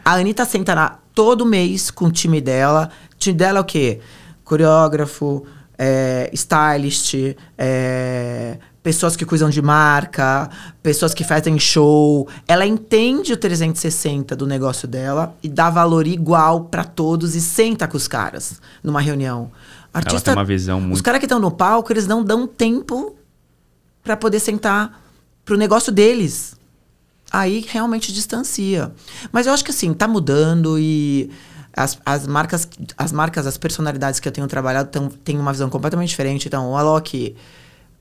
[0.06, 2.92] A Anitta senta lá todo mês com o time dela.
[3.16, 4.00] O time dela é o quê?
[4.44, 5.44] Coreógrafo,
[5.76, 7.16] é, stylist,
[7.58, 10.52] é, pessoas que cuidam de marca,
[10.84, 12.28] pessoas que fazem show.
[12.48, 17.88] Ela entende o 360 do negócio dela e dá valor igual para todos e senta
[17.88, 19.50] com os caras numa reunião.
[19.94, 20.94] Artista, ela tem uma visão muito...
[20.96, 23.16] Os caras que estão no palco, eles não dão tempo
[24.04, 25.02] para poder sentar
[25.44, 26.56] pro negócio deles.
[27.32, 28.92] Aí realmente distancia.
[29.32, 31.30] Mas eu acho que assim, tá mudando e
[31.76, 35.70] as, as marcas, as marcas, as personalidades que eu tenho trabalhado tão, têm uma visão
[35.70, 36.48] completamente diferente.
[36.48, 37.36] Então, o Alok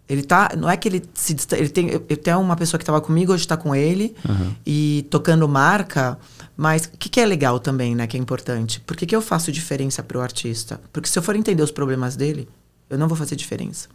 [0.08, 0.52] ele tá.
[0.56, 1.36] Não é que ele se.
[1.52, 4.54] Ele tem, eu tenho uma pessoa que estava comigo, hoje está com ele, uhum.
[4.64, 6.18] e tocando marca.
[6.60, 8.04] Mas o que, que, é legal também, né?
[8.08, 8.80] Que é importante.
[8.80, 10.80] Por que, que eu faço diferença para o artista?
[10.92, 12.48] Porque se eu for entender os problemas dele,
[12.90, 13.88] eu não vou fazer diferença.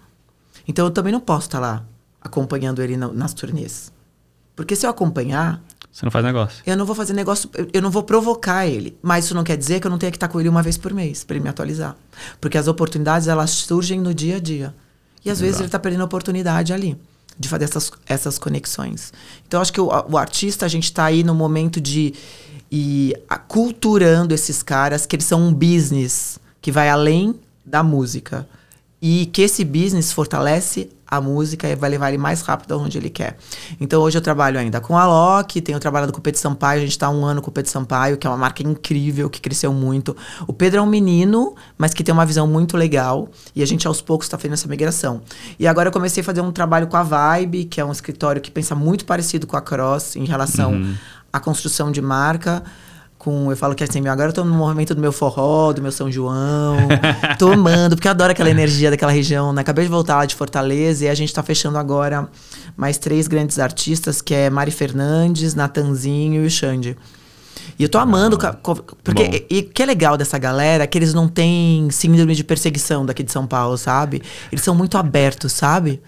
[0.65, 1.85] Então eu também não posso estar tá lá
[2.21, 3.91] acompanhando ele nas turnês.
[4.55, 5.61] Porque se eu acompanhar.
[5.91, 6.63] Você não faz negócio.
[6.65, 8.97] Eu não vou fazer negócio, eu, eu não vou provocar ele.
[9.01, 10.63] Mas isso não quer dizer que eu não tenha que estar tá com ele uma
[10.63, 11.97] vez por mês, para ele me atualizar.
[12.39, 14.73] Porque as oportunidades, elas surgem no dia a dia.
[15.25, 15.41] E às Exato.
[15.41, 16.97] vezes ele está perdendo a oportunidade ali
[17.37, 19.11] de fazer essas, essas conexões.
[19.45, 22.13] Então, acho que o, o artista, a gente está aí no momento de
[22.75, 28.47] ir aculturando esses caras, que eles são um business que vai além da música.
[28.99, 33.09] E que esse business fortalece a música e vai levar ele mais rápido aonde ele
[33.09, 33.37] quer.
[33.79, 36.81] Então hoje eu trabalho ainda com a Loki, tenho trabalhado com o Pedro Sampaio, a
[36.81, 39.71] gente está um ano com o Pedro Sampaio, que é uma marca incrível, que cresceu
[39.71, 40.15] muito.
[40.47, 43.85] O Pedro é um menino, mas que tem uma visão muito legal e a gente
[43.85, 45.21] aos poucos está fazendo essa migração.
[45.59, 48.41] E agora eu comecei a fazer um trabalho com a Vibe, que é um escritório
[48.41, 50.95] que pensa muito parecido com a Cross em relação uhum.
[51.33, 52.63] À construção de marca
[53.23, 53.49] com.
[53.49, 56.11] Eu falo que assim, agora eu tô no movimento do meu forró, do meu São
[56.11, 56.77] João.
[57.39, 59.53] tô amando, porque eu adoro aquela energia daquela região.
[59.53, 59.61] Né?
[59.61, 62.29] Acabei de voltar lá de Fortaleza e a gente tá fechando agora
[62.75, 66.97] mais três grandes artistas, que é Mari Fernandes, Natanzinho e o Xande.
[67.77, 68.55] E eu tô amando, ah,
[69.03, 72.43] porque e, o que é legal dessa galera é que eles não têm síndrome de
[72.43, 74.21] perseguição daqui de São Paulo, sabe?
[74.51, 76.01] Eles são muito abertos, sabe?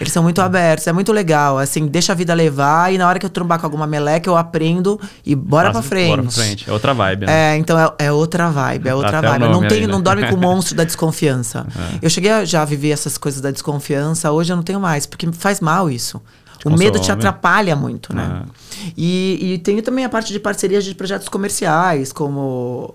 [0.00, 3.18] Eles são muito abertos, é muito legal, assim, deixa a vida levar e na hora
[3.18, 6.08] que eu trombar com alguma meleca eu aprendo e bora Nossa, pra frente.
[6.08, 7.54] Bora pra frente, é outra vibe, né?
[7.54, 9.48] É, então é, é outra vibe, é outra Até vibe.
[9.48, 9.92] Não tem, aí, né?
[9.92, 11.66] não dorme com o monstro da desconfiança.
[11.76, 11.98] É.
[12.02, 15.30] Eu cheguei a já viver essas coisas da desconfiança, hoje eu não tenho mais, porque
[15.32, 16.20] faz mal isso.
[16.64, 18.44] O medo te atrapalha muito, né?
[18.44, 18.92] É.
[18.96, 22.94] E, e tem também a parte de parcerias de projetos comerciais, como.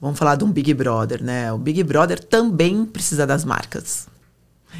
[0.00, 1.52] Vamos falar de um Big Brother, né?
[1.52, 4.08] O Big Brother também precisa das marcas.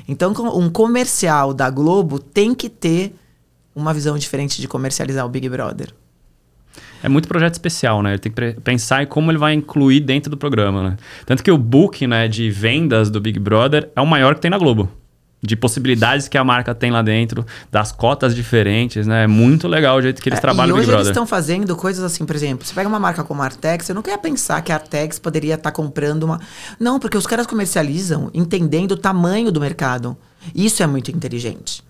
[0.08, 3.14] Então, um comercial da Globo tem que ter
[3.74, 5.92] uma visão diferente de comercializar o Big Brother.
[7.02, 8.10] É muito projeto especial, né?
[8.12, 10.96] Ele tem que pensar em como ele vai incluir dentro do programa, né?
[11.26, 14.50] Tanto que o book né, de vendas do Big Brother é o maior que tem
[14.50, 14.88] na Globo
[15.42, 19.24] de possibilidades que a marca tem lá dentro, das cotas diferentes, né?
[19.24, 22.04] É muito legal o jeito que eles é, trabalham e hoje eles estão fazendo coisas
[22.04, 24.70] assim, por exemplo, você pega uma marca como a Artex, você não quer pensar que
[24.70, 26.40] a Artex poderia estar tá comprando uma...
[26.78, 30.16] Não, porque os caras comercializam entendendo o tamanho do mercado.
[30.54, 31.82] Isso é muito inteligente.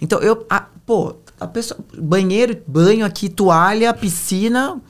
[0.00, 0.46] Então, eu...
[0.48, 1.78] A, pô, a pessoa...
[1.98, 4.80] Banheiro, banho aqui, toalha, piscina...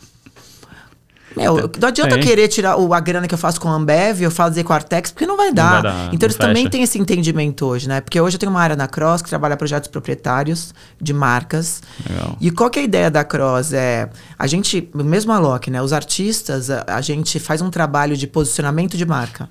[1.36, 4.22] Meu, não adianta eu querer tirar o, a grana que eu faço com a Ambev,
[4.22, 5.82] eu fazer com a Artex, porque não vai dar.
[5.82, 6.48] Não vai dar então eles fecha.
[6.48, 8.00] também têm esse entendimento hoje, né?
[8.00, 11.82] Porque hoje eu tenho uma área na Cross que trabalha projetos proprietários de marcas.
[12.08, 12.36] Legal.
[12.40, 13.72] E qual que é a ideia da Cross?
[13.72, 15.82] É a gente, mesmo a Loki, né?
[15.82, 19.48] Os artistas, a, a gente faz um trabalho de posicionamento de marca.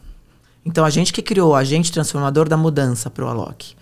[0.65, 3.75] Então a gente que criou o agente transformador da mudança para o Alok.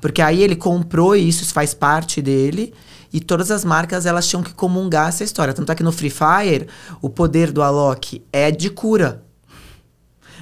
[0.00, 2.72] Porque aí ele comprou isso, isso faz parte dele.
[3.14, 5.54] E todas as marcas elas tinham que comungar essa história.
[5.54, 6.66] Tanto é que no Free Fire,
[7.00, 9.22] o poder do Alok é de cura.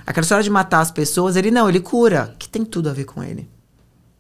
[0.07, 3.05] Aquela história de matar as pessoas, ele não, ele cura, que tem tudo a ver
[3.05, 3.47] com ele.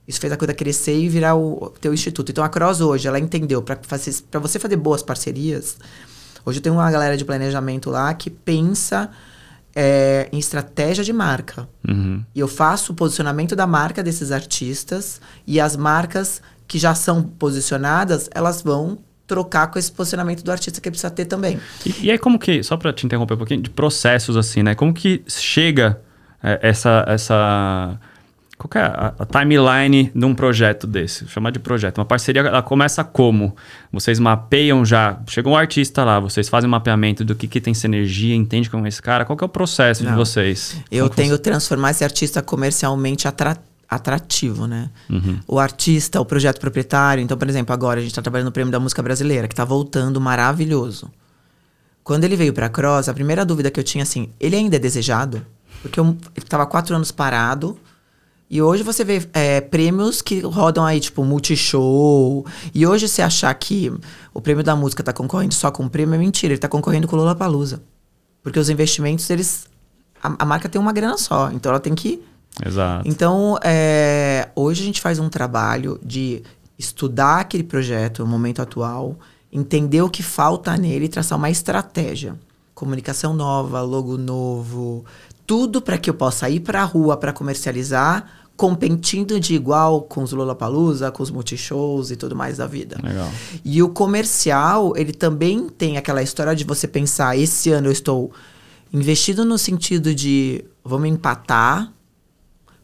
[0.07, 2.31] Isso fez a coisa crescer e virar o teu instituto.
[2.31, 3.79] Então a Cross hoje, ela entendeu, para
[4.39, 5.79] você fazer boas parcerias,
[6.45, 9.09] hoje eu tenho uma galera de planejamento lá que pensa
[9.75, 11.67] é, em estratégia de marca.
[11.89, 12.23] Uhum.
[12.35, 17.23] E eu faço o posicionamento da marca desses artistas e as marcas que já são
[17.23, 21.59] posicionadas, elas vão trocar com esse posicionamento do artista que precisa ter também.
[21.87, 24.75] E, e aí como que, só para te interromper um pouquinho, de processos assim, né?
[24.75, 26.01] Como que chega
[26.43, 27.99] é, essa essa
[28.69, 31.27] qual é a, a, timeline de um projeto desse?
[31.27, 31.99] Chamar de projeto.
[31.99, 33.57] Uma parceria, ela começa como?
[33.91, 37.75] Vocês mapeiam já, chegou um artista lá, vocês fazem um mapeamento do que, que tem
[37.75, 39.25] sinergia, entende com esse cara?
[39.25, 40.13] Qual que é o processo Não.
[40.13, 40.77] de vocês?
[40.91, 44.91] Eu como tenho transformar esse artista comercialmente atrativo atrativo, né?
[45.09, 45.39] Uhum.
[45.47, 47.23] O artista, o projeto proprietário.
[47.23, 49.65] Então, por exemplo, agora a gente está trabalhando no Prêmio da Música Brasileira, que está
[49.65, 51.11] voltando maravilhoso.
[52.03, 54.77] Quando ele veio para a Cross, a primeira dúvida que eu tinha assim, ele ainda
[54.77, 55.45] é desejado?
[55.81, 57.79] Porque eu estava quatro anos parado.
[58.51, 62.45] E hoje você vê é, prêmios que rodam aí, tipo, Multishow.
[62.75, 63.91] E hoje você achar que
[64.35, 66.53] o prêmio da música tá concorrendo só com o prêmio é mentira.
[66.53, 67.83] Ele tá concorrendo com o Lula Palusa.
[68.43, 69.67] Porque os investimentos, eles.
[70.23, 71.51] A, a, marca tem uma grana só.
[71.51, 72.23] Então ela tem que.
[72.65, 73.09] Exato.
[73.09, 76.43] Então, é, hoje a gente faz um trabalho de
[76.79, 79.17] estudar aquele projeto, o momento atual,
[79.53, 82.39] entender o que falta nele e traçar uma estratégia.
[82.75, 85.05] Comunicação nova, logo novo,
[85.47, 90.23] tudo para que eu possa ir para a rua para comercializar competindo de igual com
[90.23, 92.97] os Lollapalooza, com os multishows e tudo mais da vida.
[93.03, 93.29] Legal.
[93.65, 98.31] E o comercial, ele também tem aquela história de você pensar, esse ano eu estou
[98.93, 101.93] investido no sentido de vamos empatar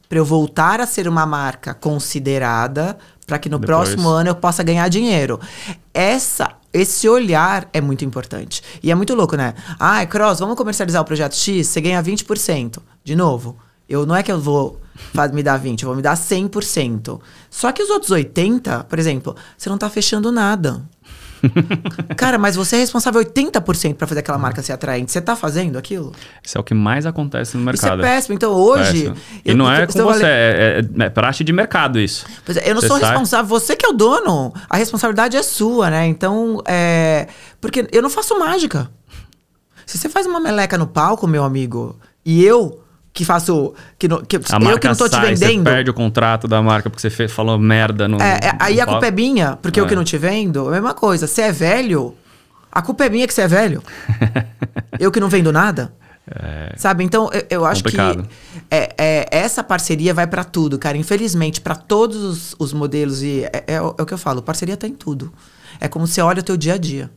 [0.09, 3.91] para eu voltar a ser uma marca considerada para que no Depois.
[3.91, 5.39] próximo ano eu possa ganhar dinheiro.
[5.93, 8.63] Essa esse olhar é muito importante.
[8.83, 9.55] E é muito louco, né?
[9.79, 12.79] Ah, Cross, vamos comercializar o projeto X, você ganha 20%.
[13.03, 13.57] De novo,
[13.89, 14.81] eu não é que eu vou
[15.33, 17.21] me dar 20, eu vou me dar 100%.
[17.51, 20.83] Só que os outros 80, por exemplo, você não tá fechando nada.
[22.17, 25.13] Cara, mas você é responsável 80% para fazer aquela marca ser atraente.
[25.13, 26.13] Você tá fazendo aquilo?
[26.43, 28.01] Isso é o que mais acontece no mercado.
[28.01, 28.35] Isso é péssimo.
[28.35, 29.09] Então hoje.
[29.09, 29.17] Péssimo.
[29.45, 32.27] E eu, não é com você, é, é, é, praxe de mercado isso.
[32.45, 34.53] Pois é, eu não você sou responsável, você que é o dono.
[34.69, 36.07] A responsabilidade é sua, né?
[36.07, 37.29] Então, é.
[37.61, 38.91] Porque eu não faço mágica.
[39.87, 42.83] Se você faz uma meleca no palco, meu amigo, e eu
[43.19, 43.75] que faço.
[43.99, 44.53] Que, no, que eu que
[44.87, 45.65] não tô sai, te vendendo.
[45.65, 48.23] Você perde o contrato da marca porque você fez, falou merda no.
[48.23, 49.83] É, é aí no a culpa é minha, porque é.
[49.83, 51.27] eu que não te vendo, a mesma coisa.
[51.27, 52.15] Você é velho,
[52.71, 53.83] a culpa é minha que você é velho.
[55.01, 55.93] eu que não vendo nada.
[56.31, 57.03] É, Sabe?
[57.03, 58.23] Então, eu, eu acho complicado.
[58.23, 58.29] que
[58.71, 60.97] é, é, essa parceria vai para tudo, cara.
[60.97, 64.77] Infelizmente, para todos os, os, modelos, e é, é, é, o que eu falo, parceria
[64.77, 65.33] tá em tudo.
[65.81, 67.11] É como você olha o teu dia a dia.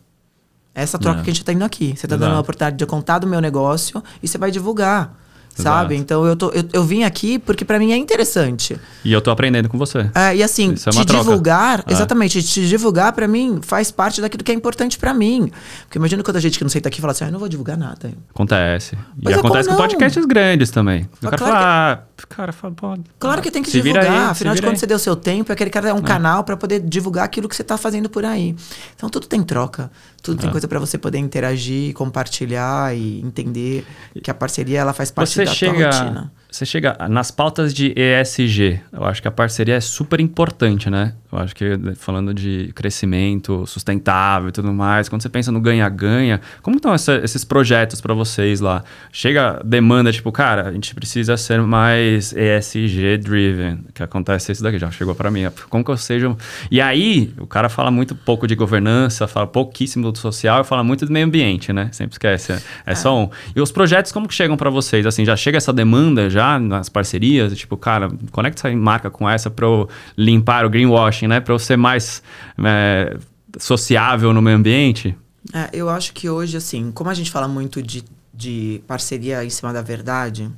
[0.74, 1.24] Essa troca é.
[1.24, 1.94] que a gente tá indo aqui.
[1.96, 2.30] Você tá Exato.
[2.30, 5.22] dando a oportunidade de contar do meu negócio e você vai divulgar
[5.56, 5.96] sabe?
[5.96, 8.78] Então eu, tô, eu, eu, vim aqui porque para mim é interessante.
[9.04, 10.10] E eu tô aprendendo com você.
[10.16, 11.92] É, e assim, Isso é te divulgar, é.
[11.92, 15.52] exatamente, te divulgar para mim faz parte daquilo que é importante para mim.
[15.84, 17.78] Porque imagina quando a gente que não senta aqui fala assim, ah, não vou divulgar
[17.78, 18.12] nada.
[18.34, 18.98] Acontece.
[19.22, 21.08] Mas e acontece com podcasts grandes também.
[21.18, 22.24] O cara claro fala, que...
[22.24, 23.04] ah, cara fala, pode.
[23.20, 24.04] Claro que tem que divulgar.
[24.04, 26.02] Aí, Afinal de contas, você deu seu tempo, aquele cara é um é.
[26.02, 28.56] canal para poder divulgar aquilo que você tá fazendo por aí.
[28.96, 29.92] Então tudo tem troca.
[30.22, 30.52] Tudo tem é.
[30.52, 33.86] coisa para você poder interagir, compartilhar e entender
[34.24, 36.32] que a parceria ela faz parte você da chega.
[36.52, 41.14] Você chega nas pautas de ESG, eu acho que a parceria é super importante, né?
[41.32, 46.42] Eu acho que falando de crescimento sustentável e tudo mais, quando você pensa no ganha-ganha,
[46.62, 48.84] como estão essa, esses projetos para vocês lá?
[49.14, 54.92] Chega demanda, tipo, cara, a gente precisa ser mais ESG-driven, que acontece isso daqui, já
[54.92, 55.44] chegou para mim.
[55.70, 56.36] Como que eu seja...
[56.70, 61.06] E aí, o cara fala muito pouco de governança, fala pouquíssimo do social, fala muito
[61.06, 61.88] do meio ambiente, né?
[61.94, 63.30] Sempre esquece, é, é só um.
[63.56, 65.06] E os projetos, como que chegam para vocês?
[65.06, 69.30] Assim, já chega essa demanda já já nas parcerias, tipo, cara, conecta essa marca com
[69.30, 71.40] essa para eu limpar o greenwashing, né?
[71.40, 72.24] Para eu ser mais
[72.64, 73.18] é,
[73.58, 75.16] sociável no meio ambiente?
[75.54, 79.50] É, eu acho que hoje, assim, como a gente fala muito de, de parceria em
[79.50, 80.50] cima da verdade,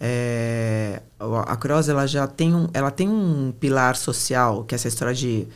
[0.00, 1.02] é,
[1.46, 5.14] a Cross ela já tem um, ela tem um pilar social, que é essa história
[5.14, 5.46] de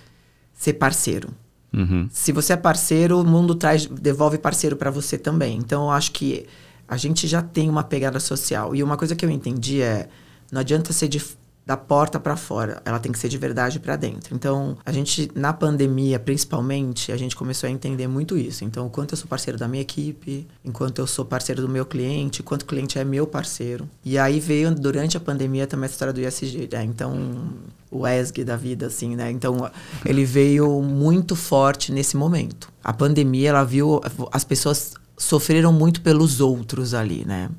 [0.54, 1.28] ser parceiro.
[1.72, 2.08] Uhum.
[2.10, 5.56] Se você é parceiro, o mundo traz, devolve parceiro para você também.
[5.56, 6.46] Então, eu acho que
[6.90, 8.74] a gente já tem uma pegada social.
[8.74, 10.08] E uma coisa que eu entendi é,
[10.50, 11.22] não adianta ser de,
[11.64, 14.34] da porta para fora, ela tem que ser de verdade para dentro.
[14.34, 18.64] Então, a gente na pandemia, principalmente, a gente começou a entender muito isso.
[18.64, 22.42] Então, quanto eu sou parceiro da minha equipe, enquanto eu sou parceiro do meu cliente,
[22.42, 23.88] quanto o cliente é meu parceiro.
[24.04, 26.82] E aí veio durante a pandemia também a história do ISG, né?
[26.82, 27.52] Então,
[27.88, 29.30] o ESG da vida assim, né?
[29.30, 29.70] Então,
[30.04, 32.68] ele veio muito forte nesse momento.
[32.82, 34.00] A pandemia, ela viu
[34.32, 37.50] as pessoas sofreram muito pelos outros ali, né?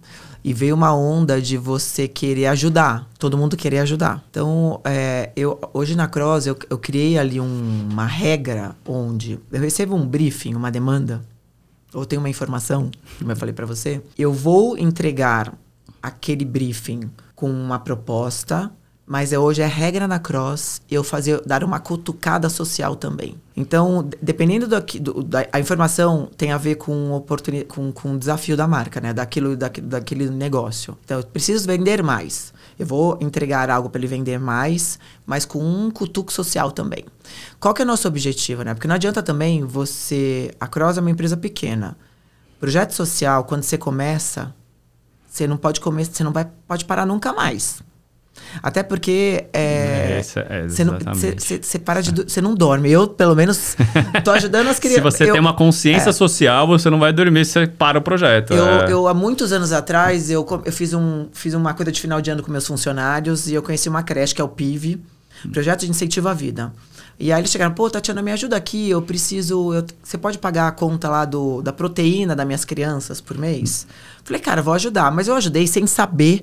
[0.43, 4.23] E veio uma onda de você querer ajudar, todo mundo querer ajudar.
[4.31, 9.61] Então, é, eu, hoje na Cross, eu, eu criei ali um, uma regra onde eu
[9.61, 11.21] recebo um briefing, uma demanda,
[11.93, 15.53] ou tenho uma informação, como eu falei para você, eu vou entregar
[16.01, 18.71] aquele briefing com uma proposta,
[19.11, 23.35] mas é, hoje é regra na Cross eu fazer dar uma cutucada social também.
[23.57, 28.17] Então, dependendo do, do da a informação tem a ver com oportunidade, com, com o
[28.17, 30.97] desafio da marca, né, daquilo, daquele, daquele negócio.
[31.03, 32.53] Então, eu preciso vender mais.
[32.79, 37.03] Eu vou entregar algo para ele vender mais, mas com um cutuco social também.
[37.59, 38.73] Qual que é o nosso objetivo, né?
[38.73, 41.97] Porque não adianta também você, a Cross é uma empresa pequena.
[42.61, 44.55] Projeto social, quando você começa,
[45.27, 47.83] você não pode começar, você não vai pode parar nunca mais.
[48.61, 51.61] Até porque é, isso é, Você não, exatamente.
[51.65, 52.11] você- para de.
[52.23, 52.91] Você não dorme.
[52.91, 53.75] Eu, pelo menos,
[54.23, 55.03] tô ajudando as Se crianças.
[55.03, 58.53] você eu, tem uma consciência social, você não vai dormir se você para o projeto.
[58.53, 58.91] Eu, é.
[58.91, 62.29] eu, há muitos anos atrás, eu, eu fiz, um, fiz uma coisa de final de
[62.29, 65.01] ano com meus funcionários e eu conheci uma creche, que é o PIV,
[65.51, 66.71] Projeto de Incentivo à Vida.
[67.19, 69.73] E aí eles chegaram, pô, Tatiana, me ajuda aqui, eu preciso.
[69.73, 73.85] eu- você pode pagar a conta lá do, da proteína das minhas crianças por mês?
[74.23, 75.11] Falei, cara, vou ajudar.
[75.11, 76.41] Mas eu ajudei sem saber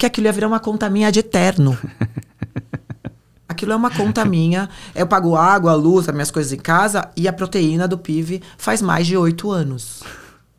[0.00, 1.78] que aquilo ia virar uma conta minha de eterno.
[3.46, 4.70] Aquilo é uma conta minha.
[4.94, 8.80] Eu pago água, luz, as minhas coisas em casa e a proteína do PIV faz
[8.80, 10.02] mais de oito anos.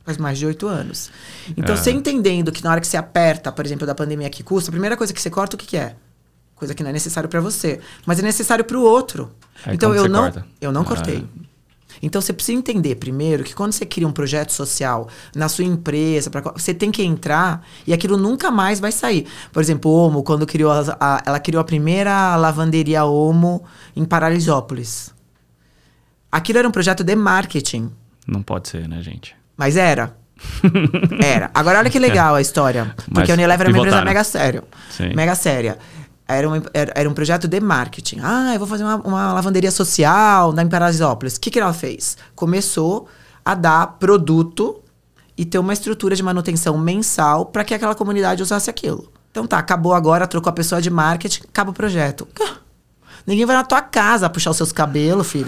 [0.03, 1.09] Faz mais de oito anos.
[1.57, 1.77] Então, É.
[1.77, 4.73] você entendendo que na hora que você aperta, por exemplo, da pandemia que custa, a
[4.73, 5.95] primeira coisa que você corta, o que, que é?
[6.55, 9.31] Coisa que não é necessário para você, mas é necessário para o outro.
[9.65, 10.45] Aí então eu não, corta?
[10.59, 11.23] eu não Ah.
[12.01, 16.29] Então você precisa entender primeiro que quando você cria um projeto social na sua empresa,
[16.29, 19.25] pra, você tem que entrar e aquilo nunca mais vai sair.
[19.51, 23.63] Por exemplo, Omo, quando criou a, a- ela criou a primeira lavanderia Omo
[23.95, 25.13] em Paralisópolis.
[26.31, 27.91] Aquilo era um projeto de marketing,
[28.27, 29.35] Não pode ser, né, gente?
[29.57, 30.15] mas era.
[31.23, 31.51] Era.
[31.53, 32.85] Agora olha que legal a história.
[32.95, 34.63] Porque Mas a Unilever era uma empresa mega séria.
[34.89, 35.13] Sim.
[35.13, 35.77] Mega séria.
[36.33, 38.19] Era um, era, era um projeto de marketing.
[38.23, 41.35] Ah, eu vou fazer uma, uma lavanderia social na Paralisópolis.
[41.35, 42.17] O que, que ela fez?
[42.35, 43.07] Começou
[43.43, 44.81] a dar produto
[45.37, 49.11] e ter uma estrutura de manutenção mensal para que aquela comunidade usasse aquilo.
[49.31, 52.27] Então tá, acabou agora, trocou a pessoa de marketing, acaba o projeto.
[53.25, 55.45] Ninguém vai na tua casa puxar os seus cabelos, filho.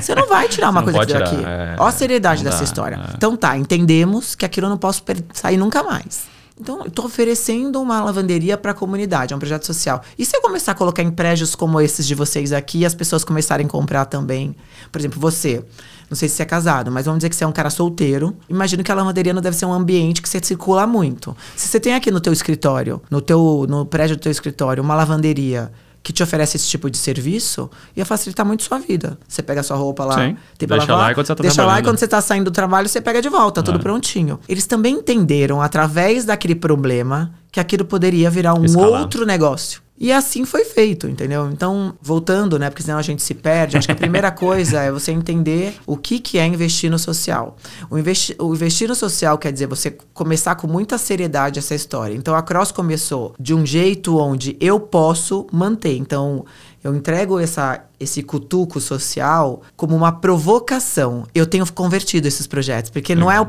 [0.00, 1.36] Você não vai tirar uma coisa pode daqui.
[1.36, 2.96] é, Ó a seriedade dessa dá, história.
[2.96, 3.14] é.
[3.14, 5.02] Então tá, entendemos que aquilo eu não posso
[5.34, 6.22] sair nunca mais.
[6.58, 10.00] Então, tô oferecendo uma lavanderia para a comunidade, é um projeto social.
[10.16, 13.24] E se eu começar a colocar em prédios como esses de vocês aqui as pessoas
[13.24, 14.54] começarem a comprar também?
[14.92, 15.64] Por exemplo, você,
[16.08, 18.36] não sei se você é casado, mas vamos dizer que você é um cara solteiro.
[18.48, 21.36] Imagino que a lavanderia não deve ser um ambiente que você circula muito.
[21.56, 24.94] Se você tem aqui no teu escritório, no teu no prédio do teu escritório, uma
[24.94, 25.72] lavanderia
[26.04, 29.18] que te oferece esse tipo de serviço, ia facilitar muito sua vida.
[29.26, 30.36] Você pega a sua roupa lá, Sim.
[30.58, 32.44] tem pra Deixa lavar, lá enquanto você tá deixa lá e quando você tá saindo
[32.44, 33.82] do trabalho, você pega de volta, tudo É.
[33.82, 34.38] prontinho.
[34.46, 39.00] Eles também entenderam, através daquele problema, que aquilo poderia virar um Escalar.
[39.00, 39.80] outro negócio.
[39.96, 41.48] E assim foi feito, entendeu?
[41.50, 42.68] Então, voltando, né?
[42.68, 43.76] Porque senão a gente se perde.
[43.76, 47.56] Acho que a primeira coisa é você entender o que, que é investir no social.
[47.88, 52.14] O, investi o investir no social quer dizer você começar com muita seriedade essa história.
[52.14, 55.96] Então, a Cross começou de um jeito onde eu posso manter.
[55.96, 56.44] Então,
[56.84, 61.26] eu entrego essa, esse cutuco social como uma provocação.
[61.34, 63.46] Eu tenho convertido esses projetos, porque não é o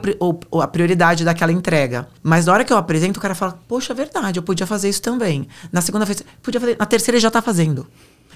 [0.49, 2.07] o- a prioridade daquela entrega.
[2.23, 4.89] Mas na hora que eu apresento, o cara fala: Poxa, é verdade, eu podia fazer
[4.89, 5.47] isso também.
[5.71, 6.77] Na segunda vez, podia fazer.
[6.79, 7.85] Na terceira, ele já tá fazendo.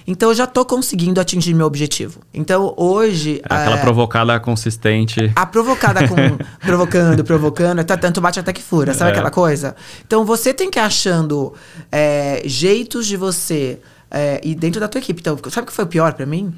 [0.06, 2.20] Então, eu já tô conseguindo atingir meu objetivo.
[2.32, 3.40] Então, hoje.
[3.48, 5.30] É aquela é, provocada consistente.
[5.36, 6.14] a provocada com
[6.66, 9.12] provocando, provocando, tá, tanto bate até que fura, sabe É.
[9.12, 9.76] aquela coisa?
[10.06, 11.52] Então você tem que ir achando
[11.92, 13.78] é, jeitos de você
[14.10, 15.20] é, ir dentro da tua equipe.
[15.20, 16.52] Então, sabe o que foi o pior pra mim?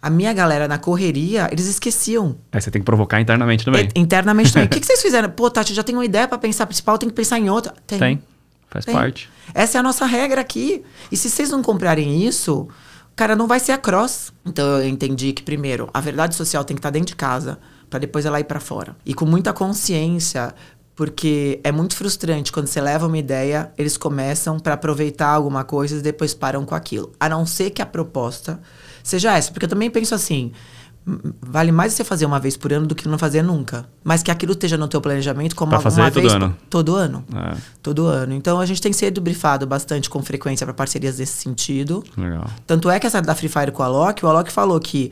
[0.00, 2.36] A minha galera na correria, eles esqueciam.
[2.52, 3.88] Aí você tem que provocar internamente também.
[3.94, 4.66] E- internamente também.
[4.68, 5.28] O que, que vocês fizeram?
[5.30, 7.74] Pô, Tati, eu já tenho uma ideia pra pensar principal, tem que pensar em outra.
[7.86, 8.22] Tem.
[8.70, 8.94] Faz Tem.
[8.94, 9.28] parte.
[9.54, 10.84] Essa é a nossa regra aqui.
[11.10, 12.68] E se vocês não comprarem isso,
[13.16, 14.32] cara, não vai ser a cross.
[14.46, 17.58] Então eu entendi que, primeiro, a verdade social tem que estar dentro de casa,
[17.90, 18.94] para depois ela ir para fora.
[19.06, 20.54] E com muita consciência,
[20.98, 25.96] porque é muito frustrante quando você leva uma ideia, eles começam para aproveitar alguma coisa
[25.96, 27.12] e depois param com aquilo.
[27.20, 28.60] A não ser que a proposta
[29.00, 29.52] seja essa.
[29.52, 30.50] Porque eu também penso assim.
[31.08, 33.86] "Hum, Vale mais você fazer uma vez por ano do que não fazer nunca.
[34.04, 36.56] Mas que aquilo esteja no teu planejamento como Pra uma fazer todo vez ano.
[36.68, 38.34] todo ano É, todo ano.
[38.34, 42.04] Então a gente tem sido brifado bastante com frequência para parcerias nesse sentido.
[42.16, 42.46] legal.
[42.66, 45.10] Tanto é que essa da Free Fire com a Alok, o Alok falou que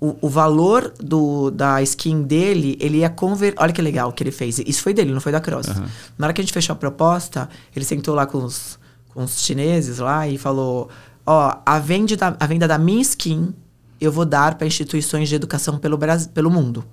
[0.00, 3.60] o, o valor do, da skin dele, ele ia converter.
[3.62, 4.58] Olha que legal que ele fez.
[4.60, 5.66] Isso foi dele, não foi da Cross.
[6.18, 8.78] Na hora que a gente fechou a proposta, ele sentou lá com os,
[9.12, 10.88] com os chineses lá e falou:
[11.26, 13.54] Ó, a, vende da, a venda da minha skin
[14.00, 16.84] eu vou dar para instituições de educação pelo, Brasil, pelo mundo.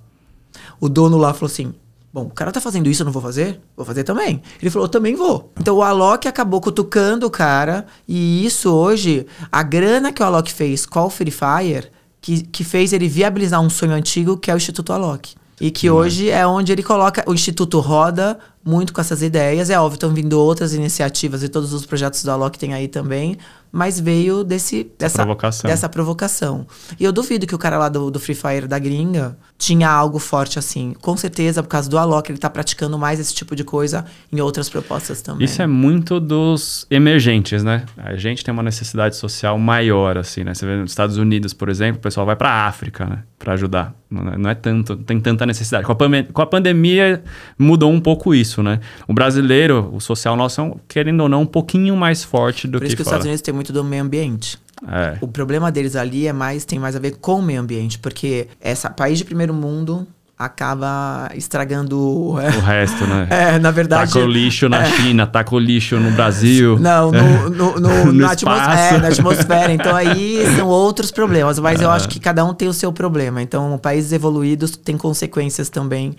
[0.80, 1.74] O dono lá falou assim:
[2.14, 3.62] Bom, o cara tá fazendo isso, eu não vou fazer?
[3.76, 4.42] Vou fazer também.
[4.62, 5.50] Ele falou, eu também vou.
[5.58, 7.86] Então o Alok acabou cutucando o cara.
[8.06, 11.88] E isso hoje, a grana que o Alok fez com o Free Fire,
[12.20, 15.36] que, que fez ele viabilizar um sonho antigo, que é o Instituto Alok.
[15.62, 17.24] E que hoje é onde ele coloca.
[17.28, 19.70] O Instituto roda muito com essas ideias.
[19.70, 23.38] É óbvio, estão vindo outras iniciativas e todos os projetos do Alok tem aí também.
[23.72, 25.70] Mas veio desse, dessa, provocação.
[25.70, 26.68] dessa provocação.
[27.00, 30.20] E eu duvido que o cara lá do, do Free Fire da gringa tinha algo
[30.20, 30.94] forte assim.
[31.02, 34.42] Com certeza, por causa do Alok, ele tá praticando mais esse tipo de coisa em
[34.42, 35.46] outras propostas também.
[35.46, 37.86] Isso é muito dos emergentes, né?
[37.96, 40.54] A gente tem uma necessidade social maior, assim, né?
[40.54, 43.20] Você vê nos Estados Unidos, por exemplo, o pessoal vai pra África, né?
[43.38, 43.94] Pra ajudar.
[44.10, 45.86] Não é, é tanto, não tem tanta necessidade.
[45.86, 45.98] Com a,
[46.34, 47.24] com a pandemia
[47.58, 48.62] mudou um pouco isso.
[48.62, 48.80] né?
[49.08, 52.78] O brasileiro, o social nosso, é um, querendo ou não, um pouquinho mais forte do
[52.80, 53.08] Por isso que, que os.
[53.08, 54.58] Estados Unidos tem muito do meio ambiente.
[54.88, 55.18] É.
[55.22, 58.48] O problema deles ali é mais tem mais a ver com o meio ambiente, porque
[58.60, 62.34] essa país de primeiro mundo acaba estragando O
[62.66, 63.28] resto, né?
[63.30, 64.12] É, na verdade.
[64.12, 66.78] Taca o lixo na China, taca o lixo no Brasil.
[66.82, 68.96] Não, no, no, no- No na, atmos- espaço.
[68.96, 69.72] é, na atmosfera.
[69.72, 71.60] Então aí são outros problemas.
[71.60, 73.40] Mas eu acho que cada um tem o seu problema.
[73.40, 76.16] Então, países evoluídos têm consequências também.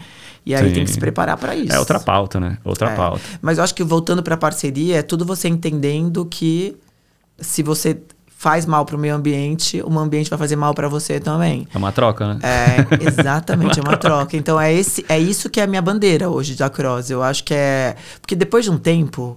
[0.47, 0.73] E aí Sim.
[0.75, 1.73] tem que se preparar para isso.
[1.75, 2.59] É outra pauta, né?
[2.65, 2.95] Outra É.
[2.95, 3.21] pauta.
[3.41, 6.77] Mas eu acho que voltando para parceria, é tudo você entendendo que
[7.39, 8.01] se você
[8.43, 11.69] faz mal para o meio ambiente, o meio ambiente vai fazer mal para você também.
[11.73, 12.41] É uma troca, né?
[12.43, 14.37] É, exatamente, é uma troca.
[14.37, 17.09] Então é, esse, é isso que é a minha bandeira hoje da Cross.
[17.09, 17.95] Eu acho que é.
[18.21, 19.37] Porque depois de um tempo,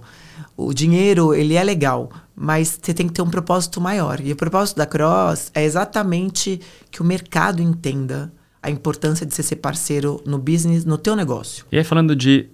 [0.56, 4.20] o dinheiro, ele é legal, mas você tem que ter um propósito maior.
[4.20, 9.44] E o propósito da Cross é exatamente que o mercado entenda a importância de você
[9.44, 11.64] ser parceiro no business, no teu negócio.
[11.70, 12.48] E aí, falando de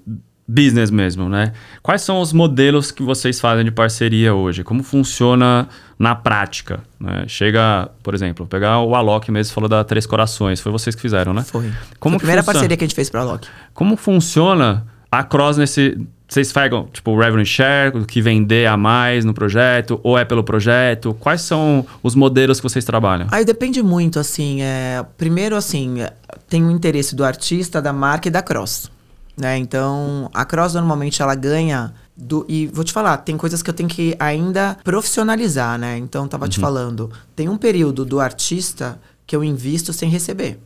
[0.47, 1.53] business mesmo, né?
[1.82, 4.62] Quais são os modelos que vocês fazem de parceria hoje?
[4.64, 5.68] Como funciona
[5.99, 6.80] na prática?
[6.99, 7.24] né?
[7.26, 11.32] Chega, por exemplo, pegar o Alok mesmo, falou da Três Corações, foi vocês que fizeram,
[11.32, 11.43] né?
[11.43, 11.70] Foi.
[11.99, 12.45] Como Foi a primeira funciona?
[12.45, 13.49] parceria que a gente fez para a Loki.
[13.74, 15.99] Como funciona a Cross nesse...
[16.28, 20.43] Vocês pegam, tipo, revenue share, o que vender a mais no projeto, ou é pelo
[20.43, 21.12] projeto?
[21.20, 23.26] Quais são os modelos que vocês trabalham?
[23.30, 24.62] Aí depende muito, assim.
[24.62, 26.11] É, primeiro, assim, é,
[26.49, 28.90] tem o interesse do artista, da marca e da Cross.
[29.37, 29.57] Né?
[29.59, 31.95] Então, a Cross normalmente ela ganha.
[32.14, 35.97] Do, e vou te falar, tem coisas que eu tenho que ainda profissionalizar, né?
[35.97, 40.61] Então, tava te falando, tem um período do artista que eu invisto sem receber.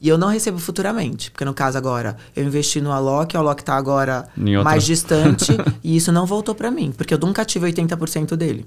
[0.00, 3.62] E eu não recebo futuramente, porque no caso agora, eu investi no Alok, o Alok
[3.62, 4.62] tá agora outra.
[4.64, 5.52] mais distante,
[5.82, 8.66] e isso não voltou para mim, porque eu nunca tive 80% dele.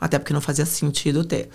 [0.00, 1.48] Até porque não fazia sentido ter.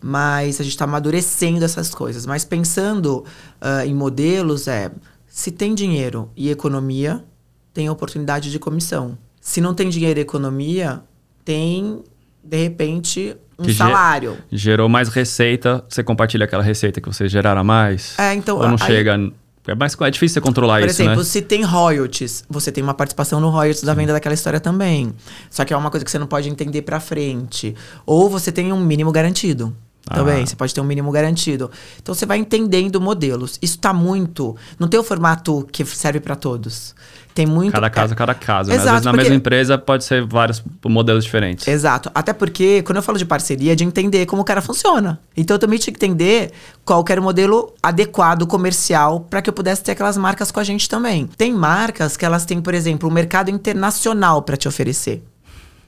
[0.00, 2.26] Mas a gente está amadurecendo essas coisas.
[2.26, 3.24] Mas pensando
[3.60, 4.90] ah, em modelos, é
[5.34, 7.24] se tem dinheiro e economia,
[7.72, 9.18] tem oportunidade de comissão.
[9.40, 11.02] Se não tem dinheiro e economia,
[11.44, 12.04] tem,
[12.42, 14.38] de repente, um Que salário.
[14.48, 18.16] Gerou mais receita, você compartilha aquela receita que vocês geraram mais?
[18.16, 19.32] É, então, Ou não aí- chega...
[19.66, 21.24] É, mais, é difícil você controlar Por isso, exemplo, né?
[21.24, 25.12] se tem royalties, você tem uma participação no royalties da venda daquela história também.
[25.50, 27.74] Só que é uma coisa que você não pode entender pra frente.
[28.06, 29.74] Ou você tem um mínimo garantido.
[30.06, 30.46] Também, Ah.
[30.46, 31.70] você pode ter um mínimo garantido.
[32.02, 33.58] Então você vai entendendo modelos.
[33.62, 34.54] Isso tá muito.
[34.78, 36.94] Não tem o formato que serve pra todos.
[37.34, 37.72] Tem muito.
[37.72, 38.68] Cada caso, é, cada caso.
[38.70, 38.76] né?
[38.76, 41.66] Às Exato, vezes na porque- mesma empresa pode ser vários modelos diferentes.
[41.66, 42.10] Exato.
[42.14, 45.18] Até porque, quando eu falo de parceria, é de entender como o cara funciona.
[45.36, 46.52] Então eu também tinha que entender
[46.84, 50.60] qual que era o modelo adequado comercial para que eu pudesse ter aquelas marcas com
[50.60, 51.26] a gente também.
[51.36, 55.24] Tem marcas que elas têm, por exemplo, um mercado internacional para te oferecer.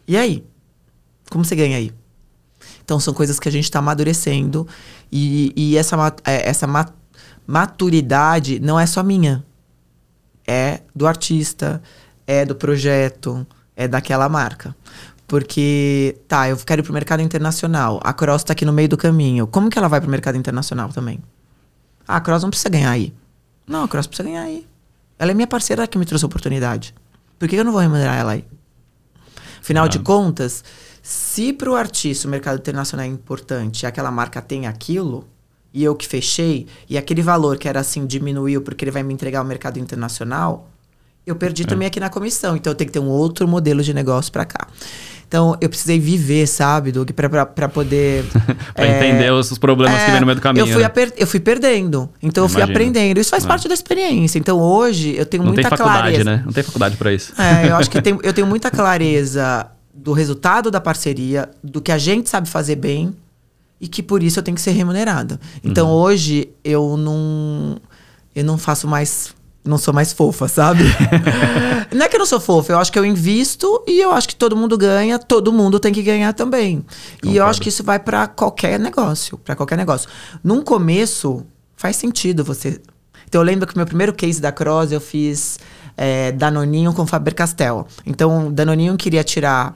[0.08, 0.42] E aí?
[1.30, 1.92] Como você ganha aí?
[2.86, 4.64] Então são coisas que a gente está amadurecendo
[5.10, 6.88] e, e essa, é, essa ma-
[7.44, 9.44] maturidade não é só minha.
[10.46, 11.82] É do artista,
[12.24, 14.74] é do projeto, é daquela marca.
[15.26, 18.00] Porque, tá, eu quero ir pro mercado internacional.
[18.04, 19.48] A Cross tá aqui no meio do caminho.
[19.48, 21.20] Como que ela vai pro mercado internacional também?
[22.06, 23.12] Ah, a Cross não precisa ganhar aí.
[23.66, 24.64] Não, a Cross precisa ganhar aí.
[25.18, 26.94] Ela é minha parceira que me trouxe a oportunidade.
[27.36, 28.44] Por que eu não vou remunerar ela aí?
[29.60, 30.62] Afinal de contas,
[31.08, 35.24] se para o artista o mercado internacional é importante e aquela marca tem aquilo,
[35.72, 39.14] e eu que fechei, e aquele valor que era assim diminuiu porque ele vai me
[39.14, 40.68] entregar ao mercado internacional,
[41.24, 42.56] eu perdi também aqui na comissão.
[42.56, 44.66] Então eu tenho que ter um outro modelo de negócio para cá.
[45.28, 48.24] Então eu precisei viver, sabe, Doug, para poder.
[48.74, 50.66] pra é, entender os problemas que é, vem no meio do caminho.
[50.66, 51.12] Eu fui, né?
[51.16, 52.10] eu fui perdendo.
[52.20, 52.76] Então eu fui Imagino.
[52.78, 53.20] aprendendo.
[53.20, 53.46] Isso faz É.
[53.46, 54.40] parte da experiência.
[54.40, 56.24] Então hoje eu tenho Não tem muita faculdade, clareza.
[56.24, 56.42] né?
[56.44, 57.32] Não tem faculdade pra isso.
[57.40, 61.90] É, eu acho que tem- eu tenho muita clareza do resultado da parceria, do que
[61.90, 63.14] a gente sabe fazer bem
[63.80, 65.38] e que por isso eu tenho que ser remunerado.
[65.64, 67.76] Então hoje eu não
[68.34, 69.34] eu não faço mais
[69.64, 70.84] não sou mais fofa, sabe?
[71.92, 74.28] não é que eu não sou fofa, eu acho que eu invisto e eu acho
[74.28, 76.84] que todo mundo ganha, todo mundo tem que ganhar também.
[77.22, 77.50] E eu Concordo.
[77.50, 80.08] acho que isso vai pra qualquer negócio, para qualquer negócio.
[80.44, 81.44] Num começo
[81.74, 82.80] faz sentido você
[83.28, 85.58] então eu lembro que o meu primeiro case da Cross eu fiz
[85.96, 87.86] é, Danoninho com Faber-Castell.
[88.04, 89.74] Então Danoninho queria tirar...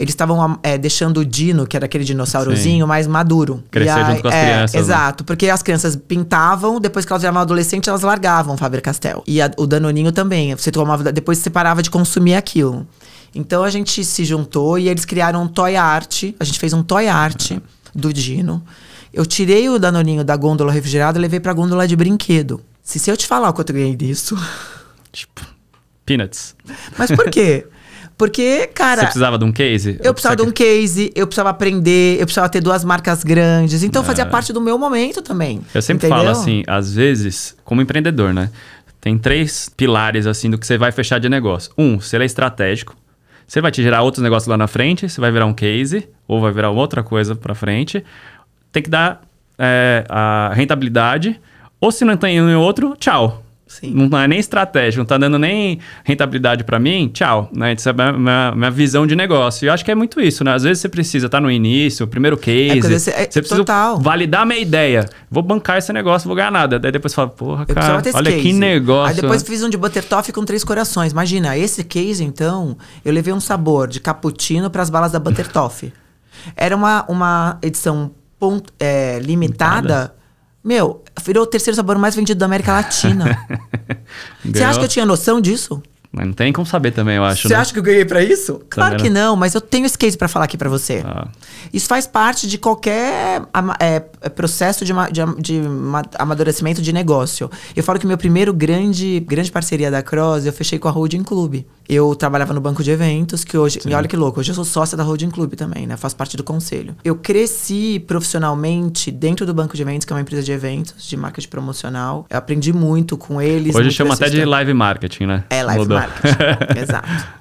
[0.00, 3.64] Eles estavam é, deixando o Dino, que era aquele dinossaurozinho, mais maduro.
[3.68, 4.80] Crescer E junto com as é, crianças, né?
[4.80, 9.24] Exato, porque as crianças pintavam, depois que elas viravam adolescentes, elas largavam o Faber-Castell.
[9.26, 10.54] E a- o Danoninho também.
[10.54, 12.86] Você tomava, depois você parava de consumir aquilo.
[13.34, 16.26] Então a gente se juntou e eles criaram um toy art.
[16.38, 17.58] A gente fez um toy art
[17.92, 18.62] do Dino.
[19.12, 22.60] Eu tirei o Danoninho da gôndola refrigerada e levei pra gôndola de brinquedo.
[22.84, 24.38] Se, se eu te falar o quanto eu ganhei disso.
[25.10, 25.40] Tipo,
[26.08, 26.56] peanuts.
[26.96, 27.66] Mas por quê?
[28.16, 29.02] Porque, cara.
[29.02, 30.00] Você precisava de um case?
[30.02, 33.84] Eu precisava de um case, eu precisava aprender, eu precisava ter duas marcas grandes.
[33.84, 35.60] Então fazia parte do meu momento também.
[35.72, 36.24] Eu sempre entendeu?
[36.24, 38.50] falo assim, às vezes, como empreendedor, né?
[39.00, 41.72] Tem tem três pilares assim do que você vai fechar de negócio.
[41.78, 42.96] Um, se ele é estratégico,
[43.46, 46.40] você vai te gerar outros negócios lá na frente, você vai virar um case ou
[46.40, 48.04] vai virar outra coisa para frente.
[48.72, 49.22] Tem que dar
[49.56, 51.40] é, a rentabilidade.
[51.80, 53.44] Ou se não tem um e outro, tchau.
[53.68, 53.92] Sim.
[53.94, 57.50] Não é nem estratégia, não tá dando nem rentabilidade para mim, tchau.
[57.54, 57.74] Né?
[57.74, 59.66] Isso é a minha, minha, visão de negócio.
[59.66, 60.54] E eu acho que é muito isso, né?
[60.54, 62.78] Às vezes você precisa estar tá no início, o primeiro case.
[62.78, 64.00] É você, é, você precisa total.
[64.00, 65.06] validar a minha ideia.
[65.30, 66.78] Vou bancar esse negócio, vou ganhar nada.
[66.78, 68.42] Daí depois fala, porra, cara, olha case.
[68.42, 69.10] que negócio.
[69.10, 71.12] Aí depois fiz um de Buttertoff com três corações.
[71.12, 75.92] Imagina, esse case, então, eu levei um sabor de cappuccino para as balas da Buttertoff.
[76.56, 79.82] Era uma, uma edição ponto, é, limitada.
[79.82, 80.17] limitada
[80.68, 83.46] meu, virou o terceiro sabor mais vendido da América Latina.
[84.44, 85.82] Você acha que eu tinha noção disso?
[86.10, 87.48] Mas não tem como saber também, eu acho.
[87.48, 87.60] Você né?
[87.60, 88.62] acha que eu ganhei para isso?
[88.70, 91.02] Claro que não, mas eu tenho esse case para falar aqui para você.
[91.04, 91.28] Ah.
[91.72, 93.42] Isso faz parte de qualquer
[93.78, 95.60] é, é, processo de, de, de,
[96.18, 97.50] amadurecimento de negócio.
[97.76, 101.22] Eu falo que meu primeiro grande, grande parceria da Cross eu fechei com a Holding
[101.22, 101.62] Club.
[101.86, 103.80] Eu trabalhava no banco de eventos, que hoje.
[103.80, 103.90] Sim.
[103.90, 105.96] E olha que louco, hoje eu sou sócia da Holding Club também, né?
[105.96, 106.94] Faço parte do conselho.
[107.04, 111.16] Eu cresci profissionalmente dentro do banco de eventos, que é uma empresa de eventos, de
[111.16, 112.26] marketing promocional.
[112.28, 113.74] Eu aprendi muito com eles.
[113.74, 115.44] Hoje chama até de live marketing, né?
[115.50, 115.97] É, live Mudou.
[116.00, 116.78] Marketing.
[116.80, 117.38] Exato.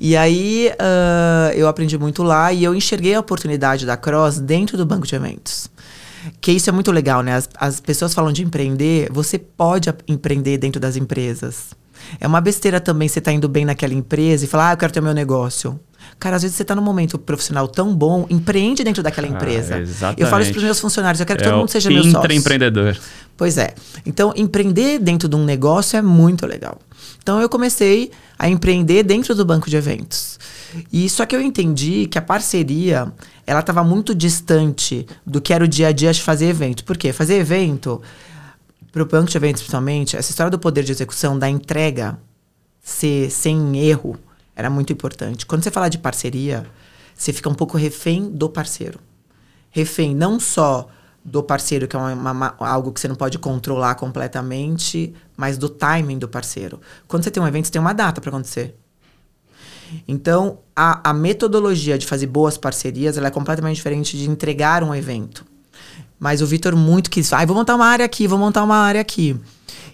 [0.00, 4.76] E aí uh, eu aprendi muito lá e eu enxerguei a oportunidade da Cross dentro
[4.76, 5.70] do banco de eventos.
[6.40, 7.34] Que isso é muito legal, né?
[7.36, 11.76] As, as pessoas falam de empreender, você pode empreender dentro das empresas.
[12.20, 14.92] É uma besteira também você tá indo bem naquela empresa e falar, ah, eu quero
[14.92, 15.78] ter meu negócio.
[16.18, 19.82] Cara, às vezes você está num momento profissional tão bom, empreende dentro daquela ah, empresa.
[20.02, 21.90] Ah, eu falo isso para os meus funcionários, eu quero que é todo mundo seja
[21.90, 22.32] meu sócio.
[22.32, 22.96] empreendedor.
[23.36, 23.74] Pois é.
[24.04, 26.78] Então, empreender dentro de um negócio é muito legal.
[27.28, 30.40] Então, eu comecei a empreender dentro do banco de eventos.
[30.90, 33.12] E só que eu entendi que a parceria,
[33.46, 36.84] ela estava muito distante do que era o dia a dia de fazer evento.
[36.84, 37.12] Por quê?
[37.12, 38.00] Fazer evento
[38.90, 42.18] para o banco de eventos, principalmente, essa história do poder de execução, da entrega
[42.80, 44.18] ser sem erro,
[44.56, 45.44] era muito importante.
[45.44, 46.64] Quando você fala de parceria,
[47.14, 48.98] você fica um pouco refém do parceiro.
[49.70, 50.88] Refém não só
[51.28, 55.68] do parceiro, que é uma, uma, algo que você não pode controlar completamente, mas do
[55.68, 56.80] timing do parceiro.
[57.06, 58.74] Quando você tem um evento, você tem uma data para acontecer.
[60.06, 65.44] Então, a, a metodologia de fazer boas parcerias é completamente diferente de entregar um evento.
[66.18, 69.00] Mas o Vitor muito quis, ah, vou montar uma área aqui, vou montar uma área
[69.00, 69.36] aqui.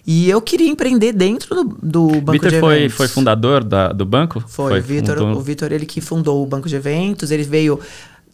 [0.07, 2.97] E eu queria empreender dentro do, do banco Victor de foi, eventos.
[2.97, 4.43] foi fundador da, do banco?
[4.47, 7.79] Foi, foi Vitor, o Vitor, ele que fundou o banco de eventos, ele veio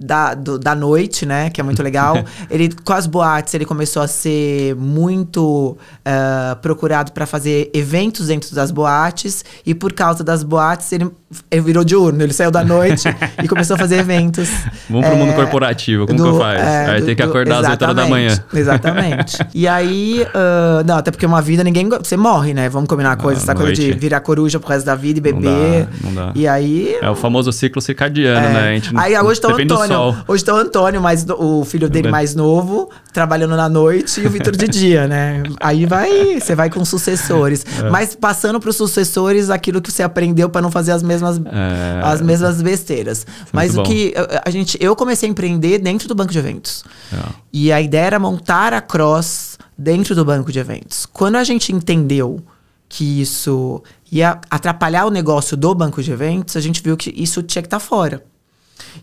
[0.02, 1.50] da, do, da noite, né?
[1.50, 2.18] Que é muito legal.
[2.50, 8.54] ele, com as boates, ele começou a ser muito uh, procurado para fazer eventos dentro
[8.56, 9.46] das boates.
[9.66, 11.10] E por causa das boates, ele,
[11.50, 12.24] ele virou diurno.
[12.24, 13.08] Ele saiu da noite
[13.44, 14.50] e começou a fazer eventos.
[14.90, 16.60] Vamos é, pro mundo corporativo, como do, que faz?
[16.60, 18.44] É, aí do, tem que acordar do, às 8 horas da manhã.
[18.54, 19.38] Exatamente.
[19.54, 21.88] e aí, uh, não, até porque uma vida ninguém.
[21.88, 22.70] Você morre, né?
[22.70, 25.88] Vamos combinar coisa, ah, essa coisa de virar coruja pro resto da vida e beber.
[26.04, 26.32] Não dá, não dá.
[26.36, 26.96] E aí.
[27.02, 28.70] É o famoso ciclo circadiano, é, né?
[28.70, 29.91] A gente, aí hoje tá o Antônio.
[29.92, 30.24] Antônio.
[30.28, 34.30] Hoje tá o Antônio, mas o filho dele mais novo, trabalhando na noite e o
[34.30, 35.44] Vitor de dia, né?
[35.60, 37.66] Aí vai, você vai com sucessores.
[37.80, 37.90] É.
[37.90, 42.02] Mas passando para os sucessores aquilo que você aprendeu para não fazer as mesmas, é.
[42.04, 43.26] as mesmas besteiras.
[43.52, 44.14] mas o que
[44.44, 46.84] a gente, eu comecei a empreender dentro do banco de eventos.
[47.14, 47.18] É.
[47.54, 51.06] E a ideia era montar a Cross dentro do banco de eventos.
[51.06, 52.42] Quando a gente entendeu
[52.88, 53.82] que isso
[54.12, 57.68] ia atrapalhar o negócio do banco de eventos, a gente viu que isso tinha que
[57.68, 58.24] estar tá fora.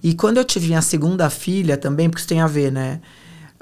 [0.02, 3.00] E quando eu tive minha segunda filha também, porque isso tem a ver, né?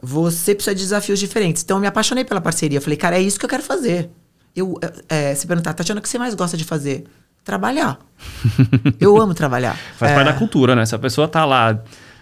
[0.02, 1.62] Você precisa de desafios diferentes.
[1.62, 2.80] Então eu me apaixonei pela parceria.
[2.80, 4.10] Falei, cara, é isso que eu quero fazer.
[4.54, 7.04] Eu, é, se perguntar, Tatiana, o que você mais gosta de fazer?
[7.44, 7.98] Trabalhar.
[9.00, 9.76] eu amo trabalhar.
[9.96, 10.14] Faz é...
[10.14, 10.84] parte da cultura, né?
[10.84, 11.78] Se a pessoa tá lá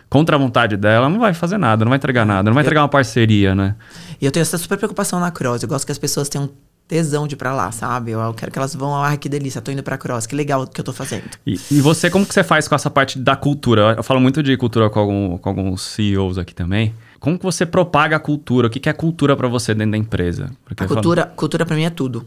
[0.09, 2.83] contra a vontade dela, não vai fazer nada, não vai entregar nada, não vai entregar
[2.83, 3.75] uma parceria, né?
[4.21, 5.63] E eu tenho essa super preocupação na Cross.
[5.63, 6.51] Eu gosto que as pessoas tenham
[6.87, 8.11] tesão de ir pra lá, sabe?
[8.11, 10.67] Eu, eu quero que elas vão, ah, que delícia, tô indo pra cross, que legal
[10.67, 11.25] que eu tô fazendo.
[11.47, 13.95] E, e você, como que você faz com essa parte da cultura?
[13.97, 16.95] Eu falo muito de cultura com, algum, com alguns CEOs aqui também.
[17.19, 18.67] Como que você propaga a cultura?
[18.67, 20.51] O que, que é cultura para você dentro da empresa?
[20.63, 21.35] Porque a cultura, falo...
[21.37, 22.27] cultura para mim é tudo.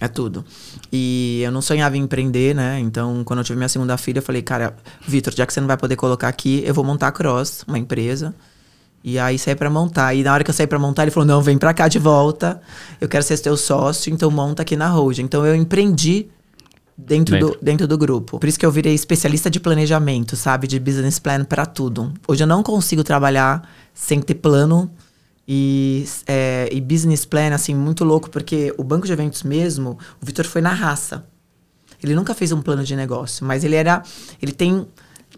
[0.00, 0.04] É.
[0.04, 0.44] é tudo.
[0.92, 2.78] E eu não sonhava em empreender, né?
[2.78, 5.66] Então, quando eu tive minha segunda filha, eu falei, cara, Vitor, já que você não
[5.66, 8.32] vai poder colocar aqui, eu vou montar a Cross, uma empresa.
[9.02, 10.14] E aí saí para montar.
[10.14, 11.98] E na hora que eu saí para montar, ele falou: "Não, vem para cá de
[11.98, 12.60] volta.
[13.00, 15.22] Eu quero ser teu sócio, então monta aqui na Road".
[15.22, 16.28] Então eu empreendi
[16.96, 18.38] dentro do, dentro do grupo.
[18.38, 22.12] Por isso que eu virei especialista de planejamento, sabe, de business plan para tudo.
[22.26, 24.90] Hoje eu não consigo trabalhar sem ter plano
[25.46, 30.26] e, é, e business plan assim muito louco porque o banco de eventos mesmo, o
[30.26, 31.26] Vitor foi na raça.
[32.02, 34.02] Ele nunca fez um plano de negócio, mas ele era,
[34.40, 34.86] ele tem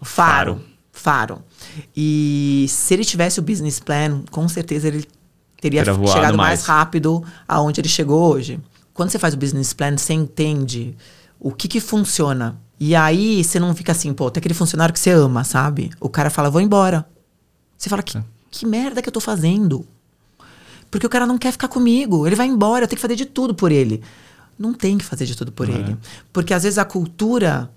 [0.01, 0.55] faro.
[0.55, 0.68] faro.
[0.99, 1.41] Faro.
[1.95, 5.05] E se ele tivesse o business plan, com certeza ele
[5.59, 6.37] teria chegado mais.
[6.37, 8.59] mais rápido aonde ele chegou hoje.
[8.93, 10.95] quando você faz o business plan, você entende
[11.39, 12.59] o que que funciona.
[12.77, 15.89] E aí você não fica assim, pô, tem aquele funcionário que você ama, sabe?
[16.01, 17.05] O cara fala, vou embora.
[17.77, 18.23] Você fala, que, É.
[18.51, 19.85] que merda que eu tô fazendo?
[20.91, 22.25] Porque o cara não quer ficar comigo.
[22.27, 24.01] Ele vai embora, eu tenho que fazer de tudo por ele.
[24.57, 25.73] Não tem que fazer de tudo por É.
[25.73, 25.97] ele.
[26.33, 27.69] Porque às vezes a cultura,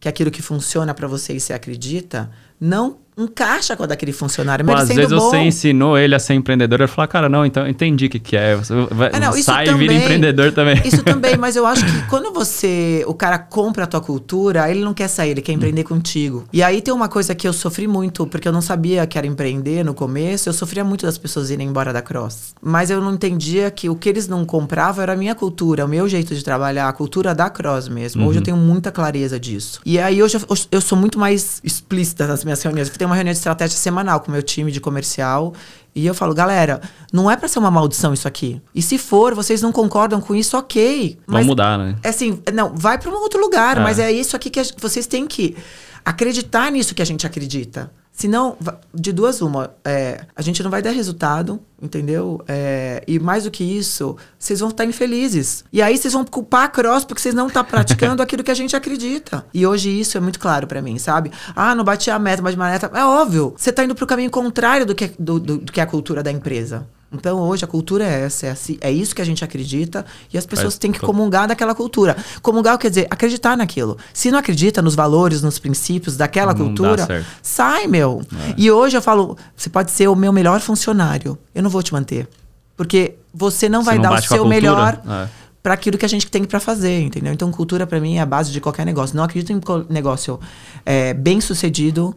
[0.00, 4.12] que é aquilo que funciona pra você e você acredita, não encaixa com a daquele
[4.12, 4.64] funcionário.
[4.64, 7.28] Pô, Mas às sendo vezes bom, você ensinou ele a ser empreendedor, ele fala, cara,
[7.28, 8.56] não, então entendi o que, que é.
[8.56, 10.80] Você vai, Ah, não, sai e vira também- empreendedor também.
[10.84, 13.04] Isso também, mas eu acho que quando você.
[13.06, 16.44] O cara compra a tua cultura, ele não quer sair, ele quer empreender contigo.
[16.52, 19.26] E aí tem uma coisa que eu sofri muito, porque eu não sabia que era
[19.26, 22.54] empreender no começo, eu sofria muito das pessoas irem embora da Cross.
[22.62, 25.88] Mas eu não entendia que o que eles não compravam era a minha cultura, o
[25.88, 28.26] meu jeito de trabalhar, a cultura da Cross mesmo.
[28.26, 29.80] Hoje eu tenho muita clareza disso.
[29.84, 32.88] E aí hoje eu, eu sou muito mais explícita nas minhas reuniões.
[32.88, 35.52] Eu tenho uma reunião de estratégia semanal com o meu time de comercial.
[35.94, 36.80] E eu falo, galera,
[37.12, 38.62] não é pra ser uma maldição isso aqui.
[38.74, 41.18] E se for, vocês não concordam com isso, ok.
[41.26, 41.96] Vamos mudar, né?
[42.02, 43.80] É assim, não, vai para um outro lugar, É.
[43.80, 45.56] mas é isso aqui que a- vocês têm que
[46.04, 47.90] acreditar nisso que a gente acredita.
[48.20, 48.54] Senão,
[48.92, 52.38] de duas uma, é, a gente não vai dar resultado, entendeu?
[52.46, 55.64] É, e mais do que isso, vocês vão estar infelizes.
[55.72, 58.54] E aí vocês vão culpar a cross porque vocês não estão praticando aquilo que a
[58.54, 59.46] gente acredita.
[59.54, 61.32] E hoje isso é muito claro pra mim, sabe?
[61.56, 62.90] Ah, não bati a meta, bati a meta.
[62.92, 65.82] É óbvio, você tá indo pro caminho contrário do que, do, do- do que é
[65.82, 66.86] a cultura da empresa.
[67.12, 70.38] Então hoje a cultura é essa, é, assim, é isso que a gente acredita e
[70.38, 72.16] as pessoas Faz têm que comungar daquela cultura.
[72.40, 73.98] Comungar quer dizer acreditar naquilo.
[74.14, 78.22] Se não acredita nos valores, nos princípios daquela Não cultura, sai, meu.
[78.50, 78.54] É.
[78.56, 81.36] E hoje eu falo, você pode ser o meu melhor funcionário.
[81.52, 82.28] Eu não vou te manter.
[82.76, 85.28] Porque você não vai não dar o seu melhor É.
[85.62, 87.32] para aquilo que a gente tem para fazer, entendeu?
[87.32, 89.16] Então, cultura para mim é a base de qualquer negócio.
[89.16, 89.60] Não acredito em
[89.92, 90.38] negócio
[90.86, 92.16] é, bem sucedido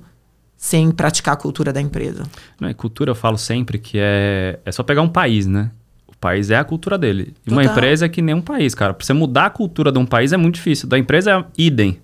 [0.63, 2.23] sem praticar a cultura da empresa.
[2.57, 5.69] Não, e cultura eu falo sempre que é, é só pegar um país, né?
[6.07, 7.33] O país é a cultura dele.
[7.45, 7.75] E uma Total.
[7.75, 8.93] empresa é que nem um país, cara.
[8.93, 10.87] Pra você mudar a cultura de um país é muito difícil.
[10.87, 11.99] Da empresa é idem.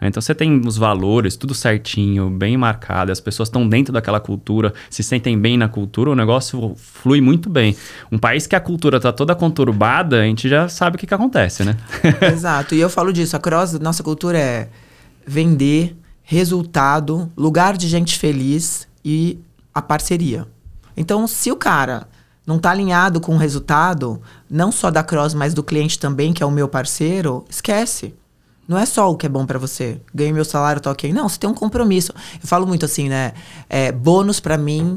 [0.00, 4.72] Então você tem os valores, tudo certinho, bem marcado, as pessoas estão dentro daquela cultura,
[4.88, 7.76] se sentem bem na cultura, o negócio flui muito bem.
[8.10, 11.12] Um país que a cultura tá toda conturbada, a gente já sabe o que, que
[11.12, 11.76] acontece, né?
[12.32, 12.74] Exato.
[12.74, 13.36] E eu falo disso.
[13.36, 14.68] A Cross, nossa cultura é
[15.26, 15.99] vender,
[16.30, 19.40] resultado, lugar de gente feliz e
[19.74, 20.46] a parceria.
[20.96, 22.06] Então, se o cara
[22.46, 26.40] não tá alinhado com o resultado, não só da Cross, mas do cliente também, que
[26.40, 28.14] é o meu parceiro, esquece.
[28.68, 30.00] Não é só o que é bom pra você.
[30.14, 31.12] Ganhei meu salário, tá ok.
[31.12, 32.12] Não, você tem um compromisso.
[32.40, 33.32] Eu falo muito assim, né?
[33.68, 34.94] É, bônus pra mim,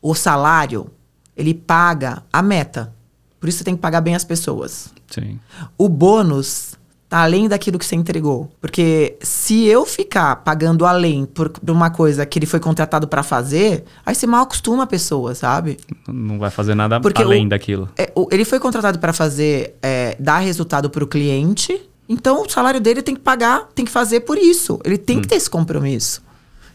[0.00, 0.90] o salário,
[1.36, 2.90] ele paga a meta.
[3.38, 5.38] Por isso você tem que pagar bem as pessoas Sim.
[5.76, 6.74] o bônus
[7.10, 8.48] tá além daquilo que você entregou.
[8.60, 13.84] Porque se eu ficar pagando além por, uma coisa que ele foi contratado pra fazer,
[14.06, 15.76] aí você mal acostuma a pessoa, sabe?
[16.08, 17.88] Não vai fazer nada Porque além o- daquilo.
[17.98, 22.80] É, o- ele foi contratado pra fazer, é, dar resultado pro cliente, então o salário
[22.80, 24.78] dele tem que pagar, tem que fazer por isso.
[24.84, 26.22] Ele tem que ter esse compromisso.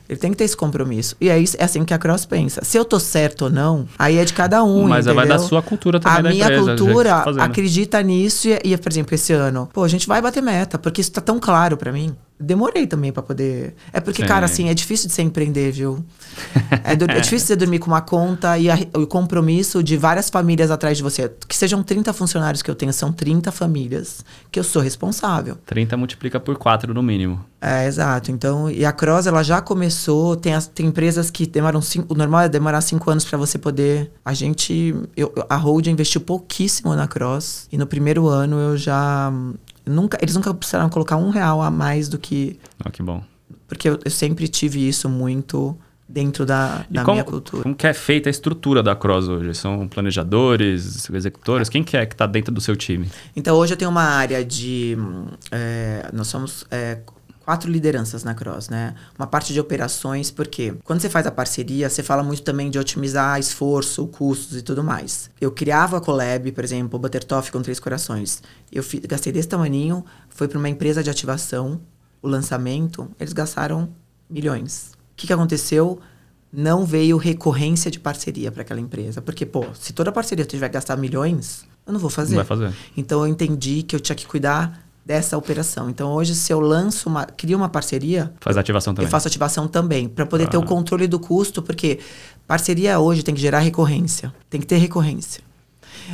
[0.08, 1.16] Ele tem que ter esse compromisso.
[1.20, 2.64] E é, isso, é assim que a Cross pensa.
[2.64, 4.88] Se eu tô certo ou não, aí é de cada um.
[4.88, 5.38] Mas vai entendeu?
[5.38, 9.16] da sua cultura também A da minha empresa, cultura acredita nisso e, e, por exemplo,
[9.16, 12.16] esse ano, pô, a gente vai bater meta, porque isso tá tão claro pra mim.
[12.39, 13.75] Demorei também pra poder.
[13.93, 14.27] É porque, Sim.
[14.27, 16.03] cara, assim, é difícil de você empreender, viu?
[16.83, 20.69] É, é difícil você dormir com uma conta e a- o compromisso de várias famílias
[20.69, 21.31] atrás de você.
[21.47, 25.57] Que sejam 30 funcionários que eu tenho, são 30 famílias que eu sou responsável.
[25.65, 27.43] 30 multiplica por 4 no mínimo.
[27.61, 28.29] É, exato.
[28.31, 30.36] Então, e a Cross, ela já começou.
[30.36, 32.13] Tem, as- tem empresas que demoram cinco.
[32.13, 34.11] O normal é demorar cinco anos para você poder.
[34.23, 34.93] A gente.
[35.15, 37.67] Eu, eu- a Hold investiu pouquíssimo na Cross.
[37.71, 39.31] E no primeiro ano eu já.
[39.86, 42.59] Nunca, eles nunca precisaram colocar um real a mais do que.
[42.83, 43.23] Ó, que bom.
[43.67, 45.77] Porque eu, eu sempre tive isso muito
[46.07, 47.63] dentro da, da como, minha cultura.
[47.63, 49.53] como que é feita a estrutura da Cross hoje?
[49.55, 51.67] São planejadores, executores?
[51.67, 53.09] Quem que é que tá dentro do seu time?
[53.36, 54.95] Então hoje eu tenho uma área de.
[54.97, 56.99] hum, é, nós somos é,
[57.45, 58.95] quatro lideranças na Cross, né?
[59.17, 62.79] Uma parte de operações, porque quando você faz a parceria, você fala muito também de
[62.79, 65.29] otimizar esforço, custos e tudo mais.
[65.39, 68.41] Eu criava a Collab, por exemplo, Buttertoff com Três Corações.
[68.71, 71.79] Eu gastei desse tamaninho, foi para uma empresa de ativação,
[72.19, 73.89] o lançamento, eles gastaram
[74.27, 74.93] milhões.
[74.93, 75.99] O que, que aconteceu?
[76.51, 79.21] Não veio recorrência de parceria para aquela empresa.
[79.21, 82.35] Porque, pô, se toda parceria tiver que gastar milhões, eu não vou fazer.
[82.35, 82.75] Não vai fazer.
[82.97, 85.89] Então eu entendi que eu tinha que cuidar dessa operação.
[85.89, 89.06] Então hoje, se eu lanço uma, crio uma parceria, Faz ativação também.
[89.08, 90.66] eu faço ativação também, para poder ter o Ah.
[90.66, 91.99] controle do custo, porque
[92.47, 94.34] parceria hoje tem que gerar recorrência.
[94.49, 95.43] Tem que ter recorrência.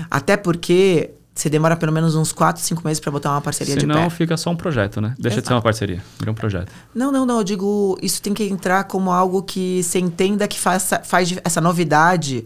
[0.10, 3.82] Até porque você demora pelo menos uns 4, 5 meses para botar uma parceria de
[3.82, 4.10] Senão pé.
[4.10, 5.16] fica só um projeto, né?
[5.18, 6.04] Deixa de ser uma parceria.
[6.20, 6.72] Vira um projeto.
[6.94, 7.38] Não, não, não.
[7.38, 11.62] Eu digo, isso tem que entrar como algo que você entenda que faça, faz essa
[11.62, 12.44] novidade,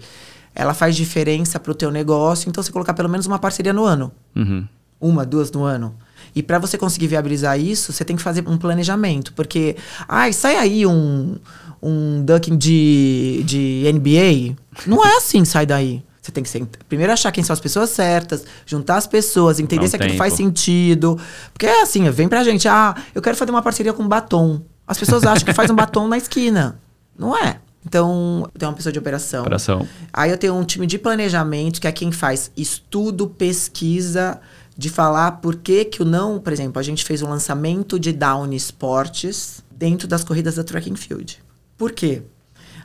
[0.53, 2.47] ela faz diferença para o teu negócio.
[2.47, 4.11] Então, você colocar pelo menos uma parceria no ano.
[4.35, 4.67] Uhum.
[5.01, 5.95] Uma, duas no ano.
[6.35, 9.31] E para você conseguir viabilizar isso, você tem que fazer um planejamento.
[9.33, 9.77] Porque,
[10.07, 11.37] ai, sai aí um,
[11.81, 14.55] um ducking de, de NBA.
[14.85, 16.03] Não é assim, sai daí.
[16.21, 19.87] Você tem que ser, primeiro achar quem são as pessoas certas, juntar as pessoas, entender
[19.87, 20.17] se aquilo tempo.
[20.17, 21.19] faz sentido.
[21.53, 24.59] Porque é assim, vem pra gente, ah, eu quero fazer uma parceria com batom.
[24.87, 26.79] As pessoas acham que faz um batom na esquina.
[27.17, 27.59] Não é.
[27.85, 29.41] Então, tem uma pessoa de operação.
[29.41, 29.87] Operação.
[30.11, 34.41] Aí eu tenho um time de planejamento, que é quem faz estudo, pesquisa,
[34.77, 36.39] de falar por que que o não...
[36.39, 40.91] Por exemplo, a gente fez um lançamento de Down Esportes dentro das corridas da Track
[40.91, 41.39] and Field.
[41.77, 42.23] Por quê?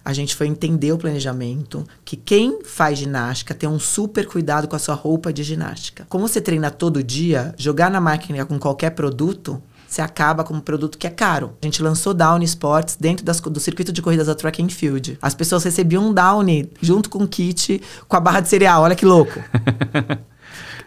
[0.04, 4.74] A gente foi entender o planejamento, que quem faz ginástica tem um super cuidado com
[4.74, 6.06] a sua roupa de ginástica.
[6.08, 10.60] Como você treina todo dia, jogar na máquina com qualquer produto, você acaba com um
[10.60, 11.52] produto que é caro.
[11.60, 15.18] A gente lançou Down Sports dentro das- do circuito de corridas da Track and Field.
[15.20, 18.82] As pessoas recebiam um Downy junto com o kit, com a barra de cereal.
[18.84, 19.38] Olha que louco.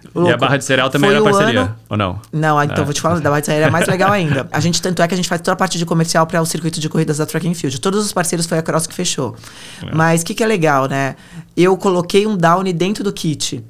[0.04, 0.38] E a Louco.
[0.38, 2.20] barra de cereal também Foi era parceria, ano- ou não?
[2.32, 2.86] Não, então É.
[2.86, 4.47] vou te falar, da barra de cereal é mais legal ainda.
[4.51, 6.45] A gente, tanto é que a gente faz toda a parte de comercial para o
[6.45, 7.80] circuito de corridas da Track and Field.
[7.80, 9.36] Todos os parceiros foi a Cross que fechou.
[9.93, 11.16] Mas o que, que é legal, né?
[11.56, 13.64] Eu coloquei um Downy dentro do kit.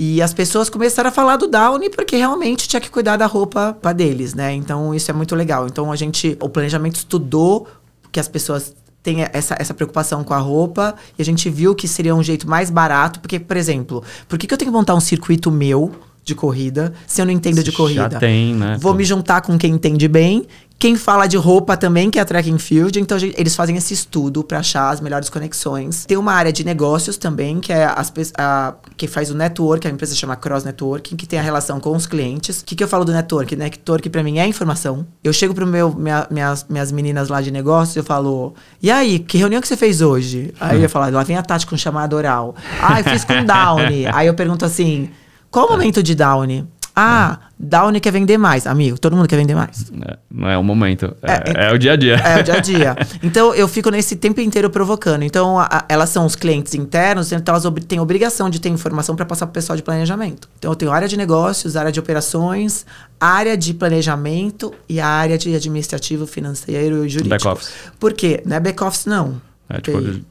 [0.00, 3.76] E as pessoas começaram a falar do Downy porque realmente tinha que cuidar da roupa
[3.82, 4.52] pra deles, né?
[4.54, 5.66] Então isso é muito legal.
[5.66, 7.66] Então a gente, o planejamento estudou
[8.12, 8.74] que as pessoas
[9.08, 12.48] têm essa, essa preocupação com a roupa e a gente viu que seria um jeito
[12.48, 13.20] mais barato.
[13.20, 15.94] Porque, por exemplo, por que, que eu tenho que montar um circuito meu
[16.28, 18.18] de corrida se eu não entendo de Já corrida?
[18.20, 18.76] tem, né?
[18.80, 20.46] Vou me juntar com quem entende bem.
[20.80, 23.00] Quem fala de roupa também, que é a Track and Field.
[23.00, 26.04] Então, gente- eles fazem esse estudo para achar as melhores conexões.
[26.06, 29.90] Tem uma área de negócios também, que é as, a, que faz o network, a
[29.90, 32.60] empresa chama Cross Networking, que tem a relação com os clientes.
[32.60, 33.56] O que, que eu falo do network?
[33.56, 35.04] Network para mim é informação.
[35.24, 38.88] Eu chego pro meu, minha- minhas, minhas meninas lá de negócios e eu falo, e
[38.88, 40.54] aí, que reunião que você fez hoje?
[40.60, 42.54] Aí eu falo, lá vem a Tati com chamada oral.
[42.80, 44.06] Ah, eu fiz com Downy.
[44.14, 45.10] aí eu pergunto assim,
[45.50, 46.66] qual o momento de Downy?
[47.00, 48.66] Ah, Downy quer vender mais.
[48.66, 49.88] Amigo, todo mundo quer vender mais.
[50.04, 51.14] É, não é o momento.
[51.22, 52.16] É, É, é o dia a dia.
[52.16, 52.96] É o dia a dia.
[53.22, 55.22] Então eu fico nesse tempo inteiro provocando.
[55.22, 58.68] Então a- a- elas são os clientes internos, então elas ob- têm obrigação de ter
[58.68, 60.48] informação para passar para o pessoal de planejamento.
[60.58, 62.84] Então eu tenho área de negócios, área de operações,
[63.20, 67.28] área de planejamento e área de administrativo, financeiro e jurídico.
[67.28, 67.70] Back-office.
[68.00, 68.42] Por quê?
[68.44, 69.40] Não é back-office, não.
[69.68, 70.24] É, tipo, TI.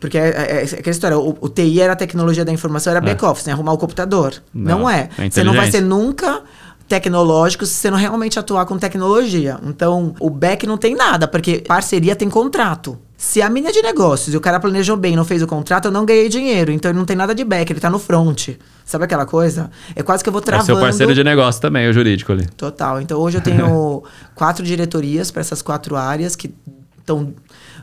[0.00, 3.00] Porque é, é- é aquela história, o, o TI era a tecnologia da informação, era
[3.00, 3.52] back-office, né?
[3.52, 4.34] Arrumar o computador.
[4.52, 5.08] Não, Não, é.
[5.18, 6.42] é Você não vai ser nunca
[6.88, 9.58] tecnológico se você não realmente atuar com tecnologia.
[9.64, 12.98] Então, o back não tem nada, porque parceria tem contrato.
[13.16, 15.46] Se a minha é de negócios e o cara planejou bem e não fez o
[15.46, 16.72] contrato, eu não ganhei dinheiro.
[16.72, 18.48] Então, ele não tem nada de back, ele tá no front.
[18.90, 19.70] Sabe aquela coisa?
[19.94, 20.66] É quase que eu vou é travando...
[20.66, 22.46] seu parceiro de negócio também, o jurídico ali.
[22.56, 23.00] Total.
[23.00, 24.02] Então hoje eu tenho
[24.34, 26.52] quatro diretorias para essas quatro áreas que
[26.98, 27.32] estão,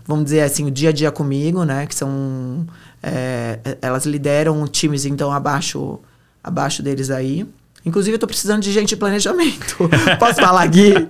[0.08, 1.86] vamos dizer assim, o dia a dia comigo, né?
[1.86, 2.66] Que são.
[3.04, 6.00] é, elas lideram times, então, abaixo,
[6.44, 7.46] abaixo deles aí.
[7.88, 9.90] Inclusive, eu tô precisando de gente de planejamento.
[10.20, 10.94] Posso falar aqui?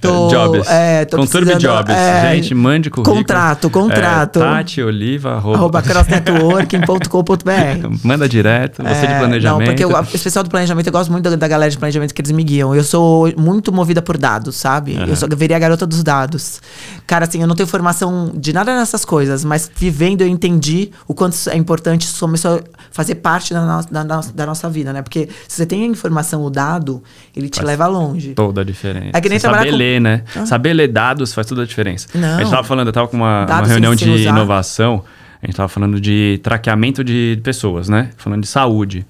[0.00, 0.66] Tô- Jobs.
[0.68, 1.90] É, tô Conturbe Jobs.
[1.94, 3.16] é, Gente, mande currículo.
[3.16, 4.38] Contrato, contrato.
[4.42, 7.98] É, Tati Oliva, arroba, Arroba crossnetworking.com.br.
[8.04, 9.58] Manda direto, você de É, planejamento.
[9.68, 12.14] Não, porque o esse pessoal do planejamento, eu gosto muito da, da galera de planejamento
[12.14, 12.74] que eles me guiam.
[12.74, 14.96] Eu sou muito movida por dados, sabe?
[15.06, 16.60] Eu sou, virei a garota dos dados.
[17.06, 21.14] Cara, assim, eu não tenho formação de nada nessas coisas, mas vivendo eu entendi o
[21.14, 22.60] quanto é importante, isso começou a
[22.90, 25.02] fazer parte da, no- da, da nossa vida, né?
[25.02, 27.02] Porque se você tem a informação, o dado,
[27.34, 28.34] ele te Faz leva longe.
[28.34, 29.10] Toda a diferença.
[29.14, 30.22] É que nem saber com- ler, né?
[30.34, 30.46] Ah.
[30.46, 32.08] Saber ler dados faz toda a diferença.
[32.14, 32.36] Não.
[32.36, 34.30] A gente tava falando, eu tava com uma, uma reunião de usar.
[34.30, 35.02] inovação,
[35.42, 38.10] a gente tava falando de traqueamento de pessoas, né?
[38.16, 39.06] Falando de saúde.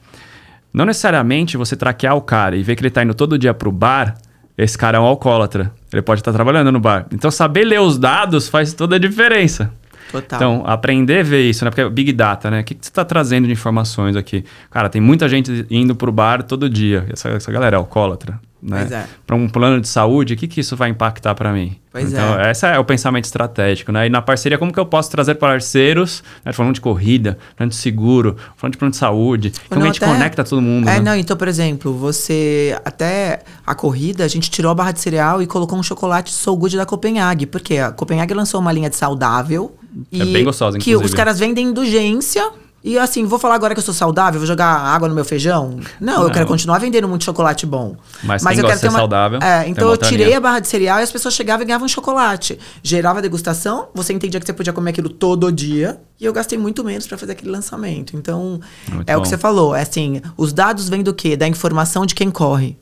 [0.72, 3.72] Não necessariamente você traquear o cara e ver que ele tá indo todo dia pro
[3.72, 4.14] bar,
[4.58, 5.72] esse cara é um alcoólatra.
[5.92, 7.06] Ele pode estar trabalhando no bar.
[7.12, 9.70] Então, saber ler os dados faz toda a diferença.
[10.12, 10.38] Total.
[10.38, 11.70] Então, aprender a ver isso, né?
[11.70, 12.60] Porque é Big Data, né?
[12.60, 14.44] O que, que você está trazendo de informações aqui?
[14.70, 17.06] Cara, tem muita gente indo pro bar todo dia.
[17.12, 18.88] Essa, essa galera é alcoólatra, né?
[18.90, 19.04] É.
[19.26, 21.76] Para um plano de saúde, o que, que isso vai impactar para mim?
[21.92, 22.50] Pois então, é.
[22.50, 24.06] esse é o pensamento estratégico, né?
[24.06, 26.52] E na parceria, como que eu posso trazer parceiros, né?
[26.52, 30.02] falando de corrida, falando de seguro, falando de plano de saúde, como Não, a gente
[30.02, 31.00] até- conecta todo mundo, É, né?
[31.00, 32.78] não, então, por exemplo, você.
[32.84, 36.54] Até a corrida, a gente tirou a barra de cereal e colocou um chocolate So
[36.56, 37.46] Good da Copenhague.
[37.46, 39.74] Porque a Copenhague lançou uma linha de saudável.
[40.12, 41.04] É e bem gostosa, Que inclusive.
[41.10, 42.50] os caras vendem indulgência.
[42.84, 45.80] E assim, vou falar agora que eu sou saudável, vou jogar água no meu feijão?
[46.00, 46.30] Não, eu Não.
[46.30, 47.96] quero continuar vendendo muito chocolate bom.
[48.22, 48.98] Mas quem eu quero ter uma...
[49.00, 51.88] saudável, É, então eu tirei a barra de cereal e as pessoas chegavam e ganhavam
[51.88, 52.56] chocolate.
[52.84, 56.00] Gerava degustação, você entendia que você podia comer aquilo todo dia.
[56.20, 58.16] E eu gastei muito menos para fazer aquele lançamento.
[58.16, 58.60] Então,
[58.92, 59.22] Muito é o bom.
[59.24, 59.74] que você falou.
[59.74, 61.36] É assim, os dados vêm do quê?
[61.36, 62.76] Da informação de quem corre.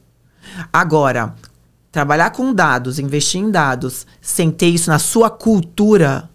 [0.70, 1.34] Agora,
[1.90, 6.28] trabalhar com dados, investir em dados, sem ter isso na sua cultura,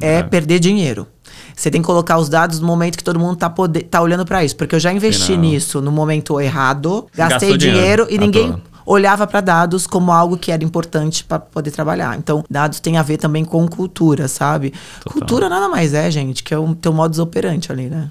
[0.00, 0.22] é, É.
[0.22, 1.06] perder dinheiro.
[1.54, 4.24] Você tem que colocar os dados no momento que todo mundo tá, poder, tá olhando
[4.24, 4.56] para isso.
[4.56, 5.40] Porque eu já investi Não.
[5.40, 8.60] nisso no momento errado, gastei dinheiro, dinheiro e ninguém toa.
[8.86, 12.16] olhava para dados como algo que era importante para poder trabalhar.
[12.16, 14.72] Então, dados tem a ver também com cultura, sabe?
[15.02, 15.12] Total.
[15.12, 18.10] Cultura nada mais é, gente, que é o teu modus operandi ali, né?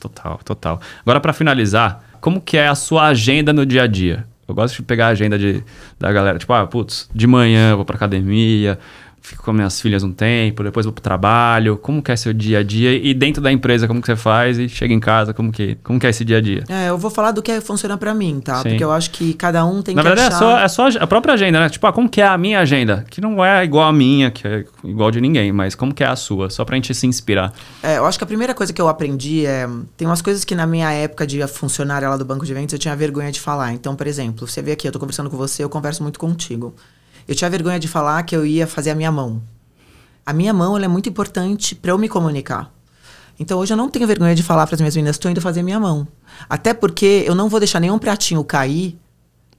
[0.00, 0.80] Total, total.
[1.02, 4.24] Agora, pra finalizar, como que é a sua agenda no dia a dia?
[4.46, 5.62] Eu gosto de pegar a agenda de,
[6.00, 8.78] da galera, tipo, ah, putz, de manhã eu vou pra academia,
[9.28, 11.76] fico com minhas filhas um tempo, depois vou pro trabalho.
[11.76, 12.92] Como que é seu dia a dia?
[12.94, 14.58] E dentro da empresa, como que você faz?
[14.58, 16.64] E chega em casa, como que, como que é esse dia a dia?
[16.68, 18.62] É, eu vou falar do que funciona para mim, tá?
[18.62, 18.70] Sim.
[18.70, 20.62] Porque eu acho que cada um tem Na que verdade, achar...
[20.64, 21.68] é, só, é só a própria agenda, né?
[21.68, 23.04] Tipo, ah, como que é a minha agenda?
[23.10, 26.06] Que não é igual a minha, que é igual de ninguém, mas como que é
[26.06, 26.48] a sua?
[26.48, 27.52] Só pra gente se inspirar.
[27.82, 29.68] É, eu acho que a primeira coisa que eu aprendi é.
[29.96, 32.78] Tem umas coisas que na minha época de funcionária lá do banco de eventos eu
[32.78, 33.72] tinha vergonha de falar.
[33.72, 36.74] Então, por exemplo, você vê aqui, eu tô conversando com você, eu converso muito contigo.
[37.28, 39.40] Eu tinha vergonha de falar que eu ia fazer a minha mão.
[40.24, 42.72] A minha mão ela é muito importante para eu me comunicar.
[43.38, 45.60] Então hoje eu não tenho vergonha de falar para as minhas meninas, estou indo fazer
[45.60, 46.08] a minha mão.
[46.48, 48.98] Até porque eu não vou deixar nenhum pratinho cair.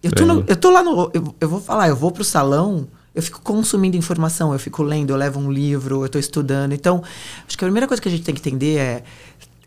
[0.03, 1.09] Eu tô, no- eu tô lá no.
[1.13, 5.11] Eu, eu vou falar, eu vou pro salão, eu fico consumindo informação, eu fico lendo,
[5.11, 6.74] eu levo um livro, eu tô estudando.
[6.74, 7.03] Então,
[7.47, 9.03] acho que a primeira coisa que a gente tem que entender é.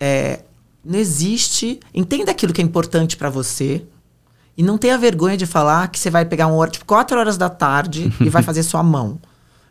[0.00, 0.40] é
[0.84, 1.78] não existe.
[1.94, 3.84] Entenda aquilo que é importante para você.
[4.56, 7.36] E não tenha vergonha de falar que você vai pegar uma hora, tipo, 4 horas
[7.36, 9.18] da tarde e vai fazer sua mão.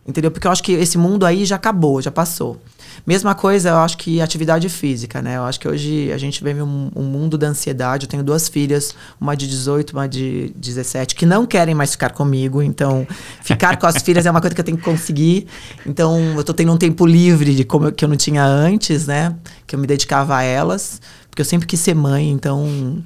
[0.08, 0.32] Entendeu?
[0.32, 2.60] Porque eu acho que esse mundo aí já acabou, já passou.
[3.06, 5.38] Mesma coisa, eu acho que atividade física, né?
[5.38, 8.06] Eu acho que hoje a gente vive um, um mundo da ansiedade.
[8.06, 12.10] Eu tenho duas filhas, uma de 18, uma de 17, que não querem mais ficar
[12.10, 12.64] comigo.
[12.64, 13.08] Então,
[13.44, 15.46] ficar com as filhas é uma coisa que eu tenho que conseguir.
[15.86, 19.06] Então, eu tô tendo um tempo livre de como eu, que eu não tinha antes,
[19.06, 19.36] né?
[19.68, 21.00] Que eu me dedicava a elas.
[21.30, 23.02] Porque eu sempre quis ser mãe, então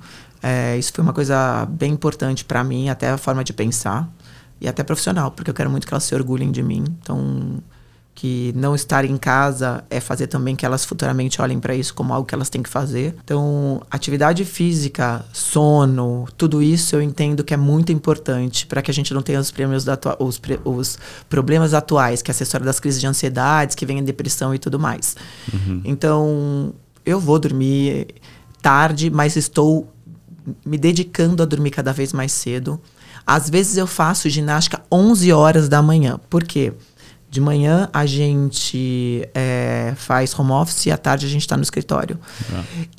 [0.47, 4.07] é, isso foi uma coisa bem importante para mim, até a forma de pensar
[4.61, 6.83] e até profissional, porque eu quero muito que elas se orgulhem de mim.
[7.01, 7.63] Então,
[8.13, 12.13] que não estar em casa é fazer também que elas futuramente olhem para isso como
[12.13, 13.15] algo que elas têm que fazer.
[13.23, 18.93] Então, atividade física, sono, tudo isso eu entendo que é muito importante para que a
[18.93, 22.79] gente não tenha os, prêmios da atua- os, os problemas atuais, que é história das
[22.79, 25.17] crises de ansiedades, que vem a depressão e tudo mais.
[25.83, 26.71] Então,
[27.03, 28.07] eu vou dormir
[28.61, 29.91] tarde, mas estou
[30.65, 32.79] me dedicando a dormir cada vez mais cedo.
[33.25, 36.19] Às vezes eu faço ginástica 11 horas da manhã.
[36.29, 36.73] Por quê?
[37.29, 41.63] De manhã a gente é, faz home office e à tarde a gente está no
[41.63, 42.19] escritório.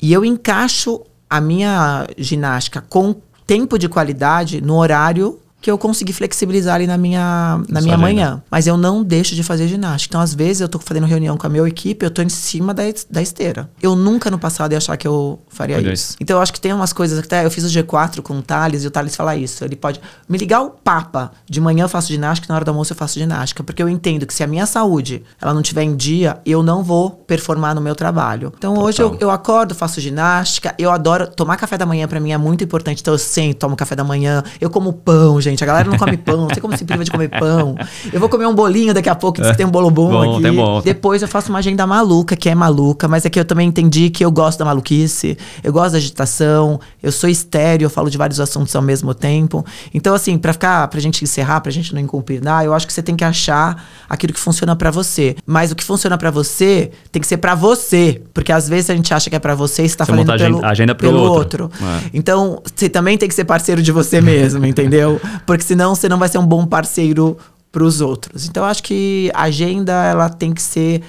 [0.01, 6.13] E eu encaixo a minha ginástica com tempo de qualidade no horário que eu consegui
[6.13, 7.97] flexibilizar ali na minha, na Sua minha agenda.
[7.97, 8.43] manhã.
[8.49, 10.11] Mas eu não deixo de fazer ginástica.
[10.11, 12.73] Então, às vezes, eu tô fazendo reunião com a minha equipe, eu tô em cima
[12.73, 13.69] da, da esteira.
[13.81, 16.11] Eu nunca no passado ia achar que eu faria Olha isso.
[16.11, 16.17] isso.
[16.21, 18.41] Então, eu acho que tem umas coisas que até eu fiz o G4 com o
[18.41, 19.65] Thales e o Thales fala isso.
[19.65, 19.99] Ele pode
[20.29, 21.33] me ligar o Papa.
[21.49, 23.61] De manhã eu faço ginástica, na hora do almoço eu faço ginástica.
[23.61, 26.81] Porque eu entendo que se a minha saúde ela não tiver em dia, eu não
[26.81, 28.53] vou performar no meu trabalho.
[28.57, 30.73] Então, hoje eu, eu acordo, faço ginástica.
[30.79, 33.01] Eu adoro tomar café da manhã, pra mim é muito importante.
[33.01, 34.41] Então, eu sento, tomo café da manhã.
[34.61, 35.56] Eu como pão, gente.
[35.63, 37.75] A galera não come pão, não sei como se priva de comer pão.
[38.11, 40.33] Eu vou comer um bolinho daqui a pouco, diz que tem um bolo bom, Bom,
[40.33, 40.41] aqui.
[40.43, 40.81] tem bom.
[40.81, 44.09] Depois eu faço uma agenda maluca, que é maluca, mas é que eu também entendi
[44.09, 48.17] que eu gosto da maluquice, eu gosto da agitação, eu sou estéreo, eu falo de
[48.17, 49.65] vários assuntos ao mesmo tempo.
[49.93, 53.01] Então, assim, pra ficar, pra gente encerrar, pra gente não incompinar, eu acho que você
[53.03, 55.35] tem que achar aquilo que funciona pra você.
[55.45, 58.21] Mas o que funciona pra você tem que ser pra você.
[58.33, 60.15] Porque às vezes a gente acha que é pra você e você tá Você a
[60.15, 61.63] pelo, agenda- agenda pelo outro.
[61.65, 61.71] outro.
[61.85, 62.09] É.
[62.13, 65.19] Então, você também tem que ser parceiro de você mesmo, entendeu?
[65.45, 67.37] Porque senão você não vai ser um bom parceiro
[67.71, 68.47] pros outros.
[68.47, 71.03] Então, acho que a agenda ela tem que ser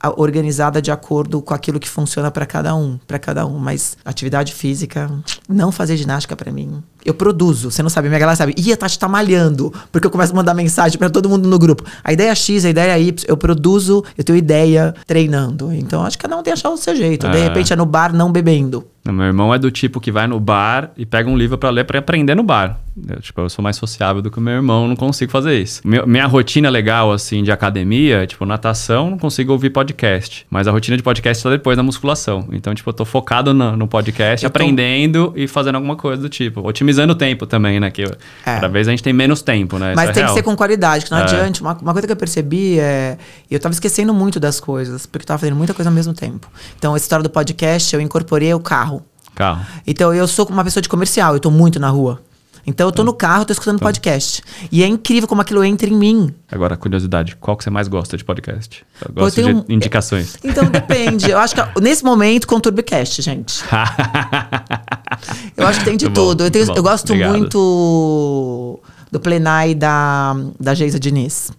[0.00, 3.96] a- organizada de acordo com aquilo que funciona para cada um, para cada um, mas
[4.04, 5.10] atividade física,
[5.48, 6.82] não fazer ginástica para mim.
[7.04, 8.54] Eu produzo, você não sabe, minha galera sabe.
[8.56, 11.58] Ih, a Tati tá malhando, porque eu começo a mandar mensagem para todo mundo no
[11.58, 11.82] grupo.
[12.04, 15.72] A ideia é X, a ideia é Y, eu produzo, eu tenho ideia treinando.
[15.72, 17.28] Então, acho que cada um tem que achar o seu jeito.
[17.28, 17.44] De É.
[17.44, 18.84] repente é no bar não bebendo.
[19.04, 21.82] Meu irmão é do tipo que vai no bar e pega um livro pra ler
[21.84, 22.78] pra aprender no bar.
[23.08, 25.80] Eu, tipo, eu sou mais sociável do que o meu irmão, não consigo fazer isso.
[25.84, 30.46] Meu- minha rotina legal, assim, de academia, tipo, natação, não consigo ouvir podcast.
[30.48, 32.46] Mas a rotina de podcast tá depois da musculação.
[32.52, 36.22] Então, tipo, eu tô focado no, no podcast, Eu tô- aprendendo e fazendo alguma coisa
[36.22, 36.64] do tipo.
[36.64, 37.90] Otimizando o tempo também, né?
[37.90, 38.08] Que É.
[38.44, 39.92] cada vez a gente tem menos tempo, né?
[39.96, 40.34] Mas é tem real.
[40.34, 41.22] que ser com qualidade, que não É.
[41.22, 41.60] adianta.
[41.60, 43.16] Uma, uma coisa que eu percebi é.
[43.50, 46.46] Eu tava esquecendo muito das coisas, porque eu tava fazendo muita coisa ao mesmo tempo.
[46.78, 49.02] Então, essa história do podcast, eu incorporei o carro.
[49.34, 49.64] Carro.
[49.86, 52.20] Então, eu sou uma pessoa de comercial, eu tô muito na rua.
[52.66, 54.40] Então, eu tô no carro, tô escutando podcast.
[54.70, 56.32] E é incrível como aquilo entra em mim.
[56.50, 58.84] Agora, curiosidade, qual que você mais gosta de podcast?
[59.00, 60.36] Eu eu gosto tenho de indicações.
[60.44, 61.28] Então, depende.
[61.30, 63.64] Eu acho que nesse momento, com o Turbicast, gente.
[65.56, 66.44] Eu acho que tem de Muito bom, tudo.
[66.44, 66.82] Eu, tenho- eu bom.
[66.82, 67.32] gosto Obrigado.
[67.38, 71.50] muito do Plenai da, da Geisa Diniz.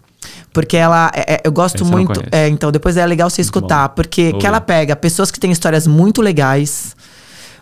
[0.51, 1.11] Porque ela.
[1.13, 2.07] é- é- eu gosto eu muito.
[2.13, 2.29] conheço.
[2.31, 3.89] É, então, depois é legal você escutar.
[3.89, 6.95] Porque que ela pega pessoas que têm histórias muito legais.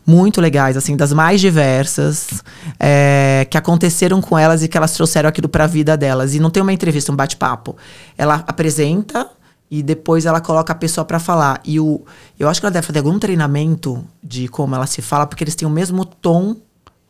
[0.06, 2.44] Muito legais, assim, das mais diversas,
[2.80, 6.34] é, que aconteceram com elas e que elas trouxeram aquilo pra vida delas.
[6.34, 7.76] E não tem uma entrevista, um bate-papo.
[8.18, 9.30] Ela apresenta
[9.70, 11.62] e depois ela coloca a pessoa pra falar.
[11.64, 12.02] E o,
[12.40, 15.56] eu acho que ela deve fazer algum treinamento de como ela se fala, porque eles
[15.56, 16.56] têm o mesmo tom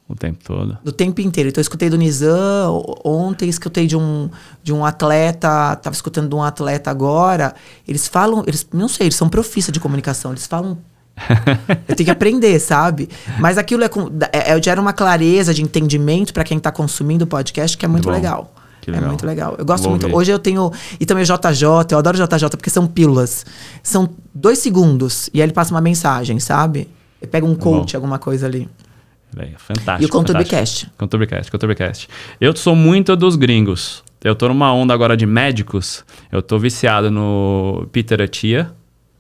[0.08, 0.78] O tempo todo.
[0.84, 1.50] do tempo inteiro.
[1.50, 4.30] Então, eu escutei do Nizam, ontem escutei de um,
[4.62, 7.56] de um atleta, tava escutando de um atleta agora.
[7.88, 10.78] Eles falam, eles, não sei, eles são profissa de comunicação, eles falam.
[11.88, 13.10] eu tenho que aprender, sabe?
[13.40, 13.90] Mas aquilo é,
[14.32, 17.88] é, é gera uma clareza de entendimento para quem tá consumindo o podcast que é
[17.88, 18.12] muito bom.
[18.12, 18.54] legal.
[18.82, 19.10] Que É legal.
[19.10, 19.56] muito legal.
[19.60, 20.04] Eu gosto Vou muito.
[20.04, 20.16] ouvir.
[20.16, 20.72] Hoje eu tenho.
[21.00, 23.46] E também o JJ, eu adoro o JJ, porque são pílulas.
[23.84, 25.30] São dois segundos.
[25.34, 26.90] E aí ele passa uma mensagem, sabe?
[27.22, 28.68] Ele pega um coach, alguma coisa ali.
[29.58, 30.02] Fantástico.
[30.02, 30.52] E o Contubecast.
[30.56, 30.92] fantástico.
[30.98, 32.10] Contubecast, Contubecast.
[32.40, 34.04] Eu sou muito dos gringos.
[34.24, 36.04] Eu tô numa onda agora de médicos.
[36.32, 38.72] Eu tô viciado no Peter Atia,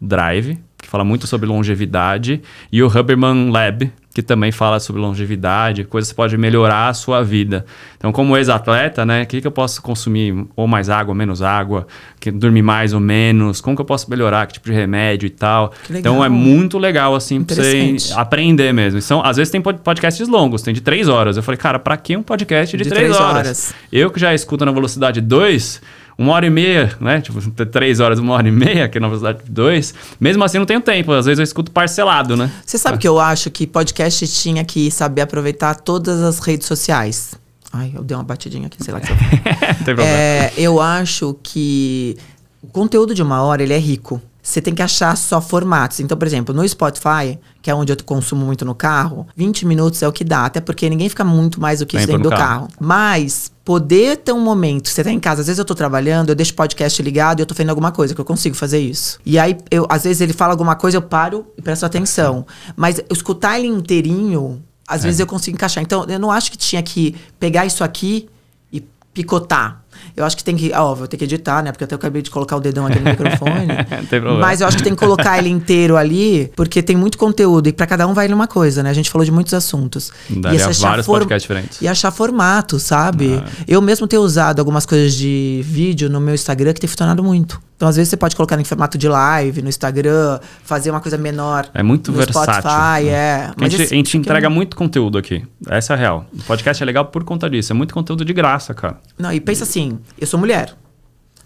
[0.02, 0.60] Drive,
[0.92, 6.16] fala muito sobre longevidade, e o Huberman Lab, que também fala sobre longevidade, coisas que
[6.18, 7.66] pode melhorar a sua vida.
[7.98, 10.46] Então, como ex-atleta, né, o que, que eu posso consumir?
[10.54, 11.88] Ou mais água, ou menos água?
[12.20, 13.62] Que, dormir mais ou menos?
[13.62, 14.46] Como que eu posso melhorar?
[14.48, 15.72] Que tipo de remédio e tal?
[15.90, 19.02] Então, é muito legal, assim, pra você aprender mesmo.
[19.02, 21.38] São, às vezes tem pod- podcasts longos, tem de três horas.
[21.38, 23.36] Eu falei, cara, pra que um podcast de, De três, três horas?
[23.38, 23.74] horas.
[23.94, 25.82] Eu que já escuto na velocidade 2,
[26.18, 27.22] uma hora e meia, né?
[27.22, 29.94] Tipo, três horas, uma hora e meia, aqui na velocidade 2.
[30.20, 31.12] Mesmo assim, não tenho tempo.
[31.12, 32.52] Às vezes eu escuto parcelado, né?
[32.66, 37.36] Você sabe que eu acho que podcast tinha que saber aproveitar todas as redes sociais.
[37.74, 39.00] Ai, eu dei uma batidinha aqui, sei lá.
[39.00, 39.16] Que eu...
[39.16, 40.10] não tem problema.
[40.10, 42.18] é, eu acho que
[42.62, 44.22] o conteúdo de uma hora ele é rico.
[44.44, 46.00] Você tem que achar só formatos.
[46.00, 50.02] Então, por exemplo, no Spotify, que é onde eu consumo muito no carro, 20 minutos
[50.02, 52.30] é o que dá, até porque ninguém fica muito mais do que isso dentro do
[52.30, 52.42] carro.
[52.42, 52.68] carro.
[52.80, 56.36] Mas poder ter um momento, você tá em casa, às vezes eu tô trabalhando, eu
[56.36, 59.20] deixo o podcast ligado e eu tô fazendo alguma coisa, que eu consigo fazer isso.
[59.26, 62.46] E aí, eu, às vezes ele fala alguma coisa, eu paro e presto atenção.
[62.76, 65.04] Mas eu escutar ele inteirinho, às É.
[65.06, 65.84] vezes eu consigo encaixar.
[65.84, 68.28] Então, eu não acho que tinha que pegar isso aqui
[68.74, 68.84] e
[69.14, 69.81] picotar.
[70.16, 70.72] Eu acho que tem que.
[70.74, 71.72] Ó, vou ter que editar, né?
[71.72, 73.68] Porque até eu acabei de colocar o dedão aqui no microfone.
[73.68, 74.40] Não tem problema.
[74.40, 77.68] Mas eu acho que tem que colocar ele inteiro ali, porque tem muito conteúdo.
[77.68, 78.90] E pra cada um vai numa coisa, né?
[78.90, 80.12] A gente falou de muitos assuntos.
[80.30, 81.82] Daria E achar vários form- podcasts diferentes.
[81.82, 83.42] E achar formato, sabe?
[83.46, 83.50] Ah.
[83.68, 87.62] Eu mesmo tenho usado algumas coisas de vídeo no meu Instagram que tem funcionado muito.
[87.76, 91.18] Então, às vezes, você pode colocar em formato de live no Instagram, fazer uma coisa
[91.18, 91.68] menor.
[91.74, 92.62] É muito versátil.
[92.62, 93.48] Spotify, é.
[93.48, 95.44] Porque A gente, esse- a gente é entrega um- muito conteúdo aqui.
[95.68, 96.26] Essa é a real.
[96.32, 97.74] O podcast é legal por conta disso.
[97.74, 98.98] É muito conteúdo de graça, cara.
[99.18, 100.74] Não, e pensa assim, eu sou mulher.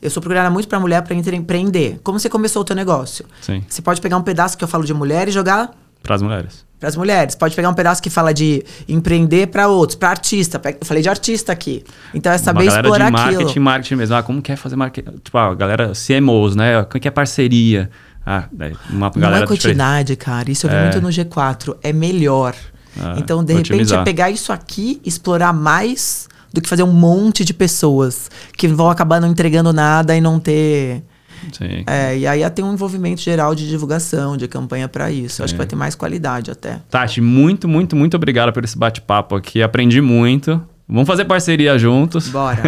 [0.02, 2.00] Eu sou programada muito pra mulher empre- empreender.
[2.04, 3.26] Como você começou o teu negócio?
[3.42, 3.64] Sim.
[3.68, 5.72] Você pode pegar um pedaço que eu falo de mulher e jogar
[6.04, 6.64] Para as mulheres.
[6.80, 7.34] para as mulheres.
[7.34, 10.62] Pode pegar um pedaço que fala de empreender pra outros, pra artista.
[10.80, 11.84] Eu falei de artista aqui.
[12.14, 13.66] Então é saber Uma galera explorar de marketing, aquilo.
[13.66, 14.16] marketing mesmo.
[14.16, 15.12] Ah, como que é fazer marketing?
[15.24, 16.84] Tipo, a galera CMOs, né?
[16.84, 17.90] Como que é parceria?
[18.24, 20.52] Ah, é uma Não galera é quantidade, cara.
[20.52, 20.82] Isso eu vi É.
[20.84, 21.76] muito no G4.
[21.82, 22.54] É melhor.
[23.00, 24.02] Ah, então, de repente, otimizar.
[24.02, 28.90] é pegar isso aqui, explorar mais do que fazer um monte de pessoas que vão
[28.90, 31.04] acabar não entregando nada e não ter.
[31.52, 31.84] Sim.
[31.86, 35.44] É, e aí ter um envolvimento geral de divulgação, de campanha pra isso.
[35.44, 36.82] Acho que vai ter mais qualidade até.
[36.90, 39.62] Tati, muito, muito, muito obrigado por esse bate-papo aqui.
[39.62, 40.60] Aprendi muito.
[40.88, 42.28] Vamos fazer parceria juntos.
[42.30, 42.62] Bora.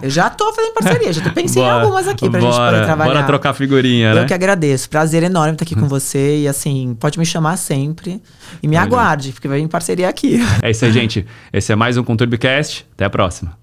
[0.00, 2.84] Eu já tô fazendo parceria, já tô pensando em algumas aqui pra gente bora, poder
[2.84, 3.12] trabalhar.
[3.12, 4.24] Bora trocar figurinha, Eu né?
[4.24, 4.88] que agradeço.
[4.88, 6.38] Prazer enorme estar aqui com você.
[6.42, 8.22] E assim, pode me chamar sempre.
[8.62, 8.92] E me Valeu.
[8.92, 10.38] aguarde, porque vai vir parceria aqui.
[10.62, 11.26] É isso aí, gente.
[11.52, 12.86] Esse é mais um Conturbicast.
[12.94, 13.58] Até a próxima.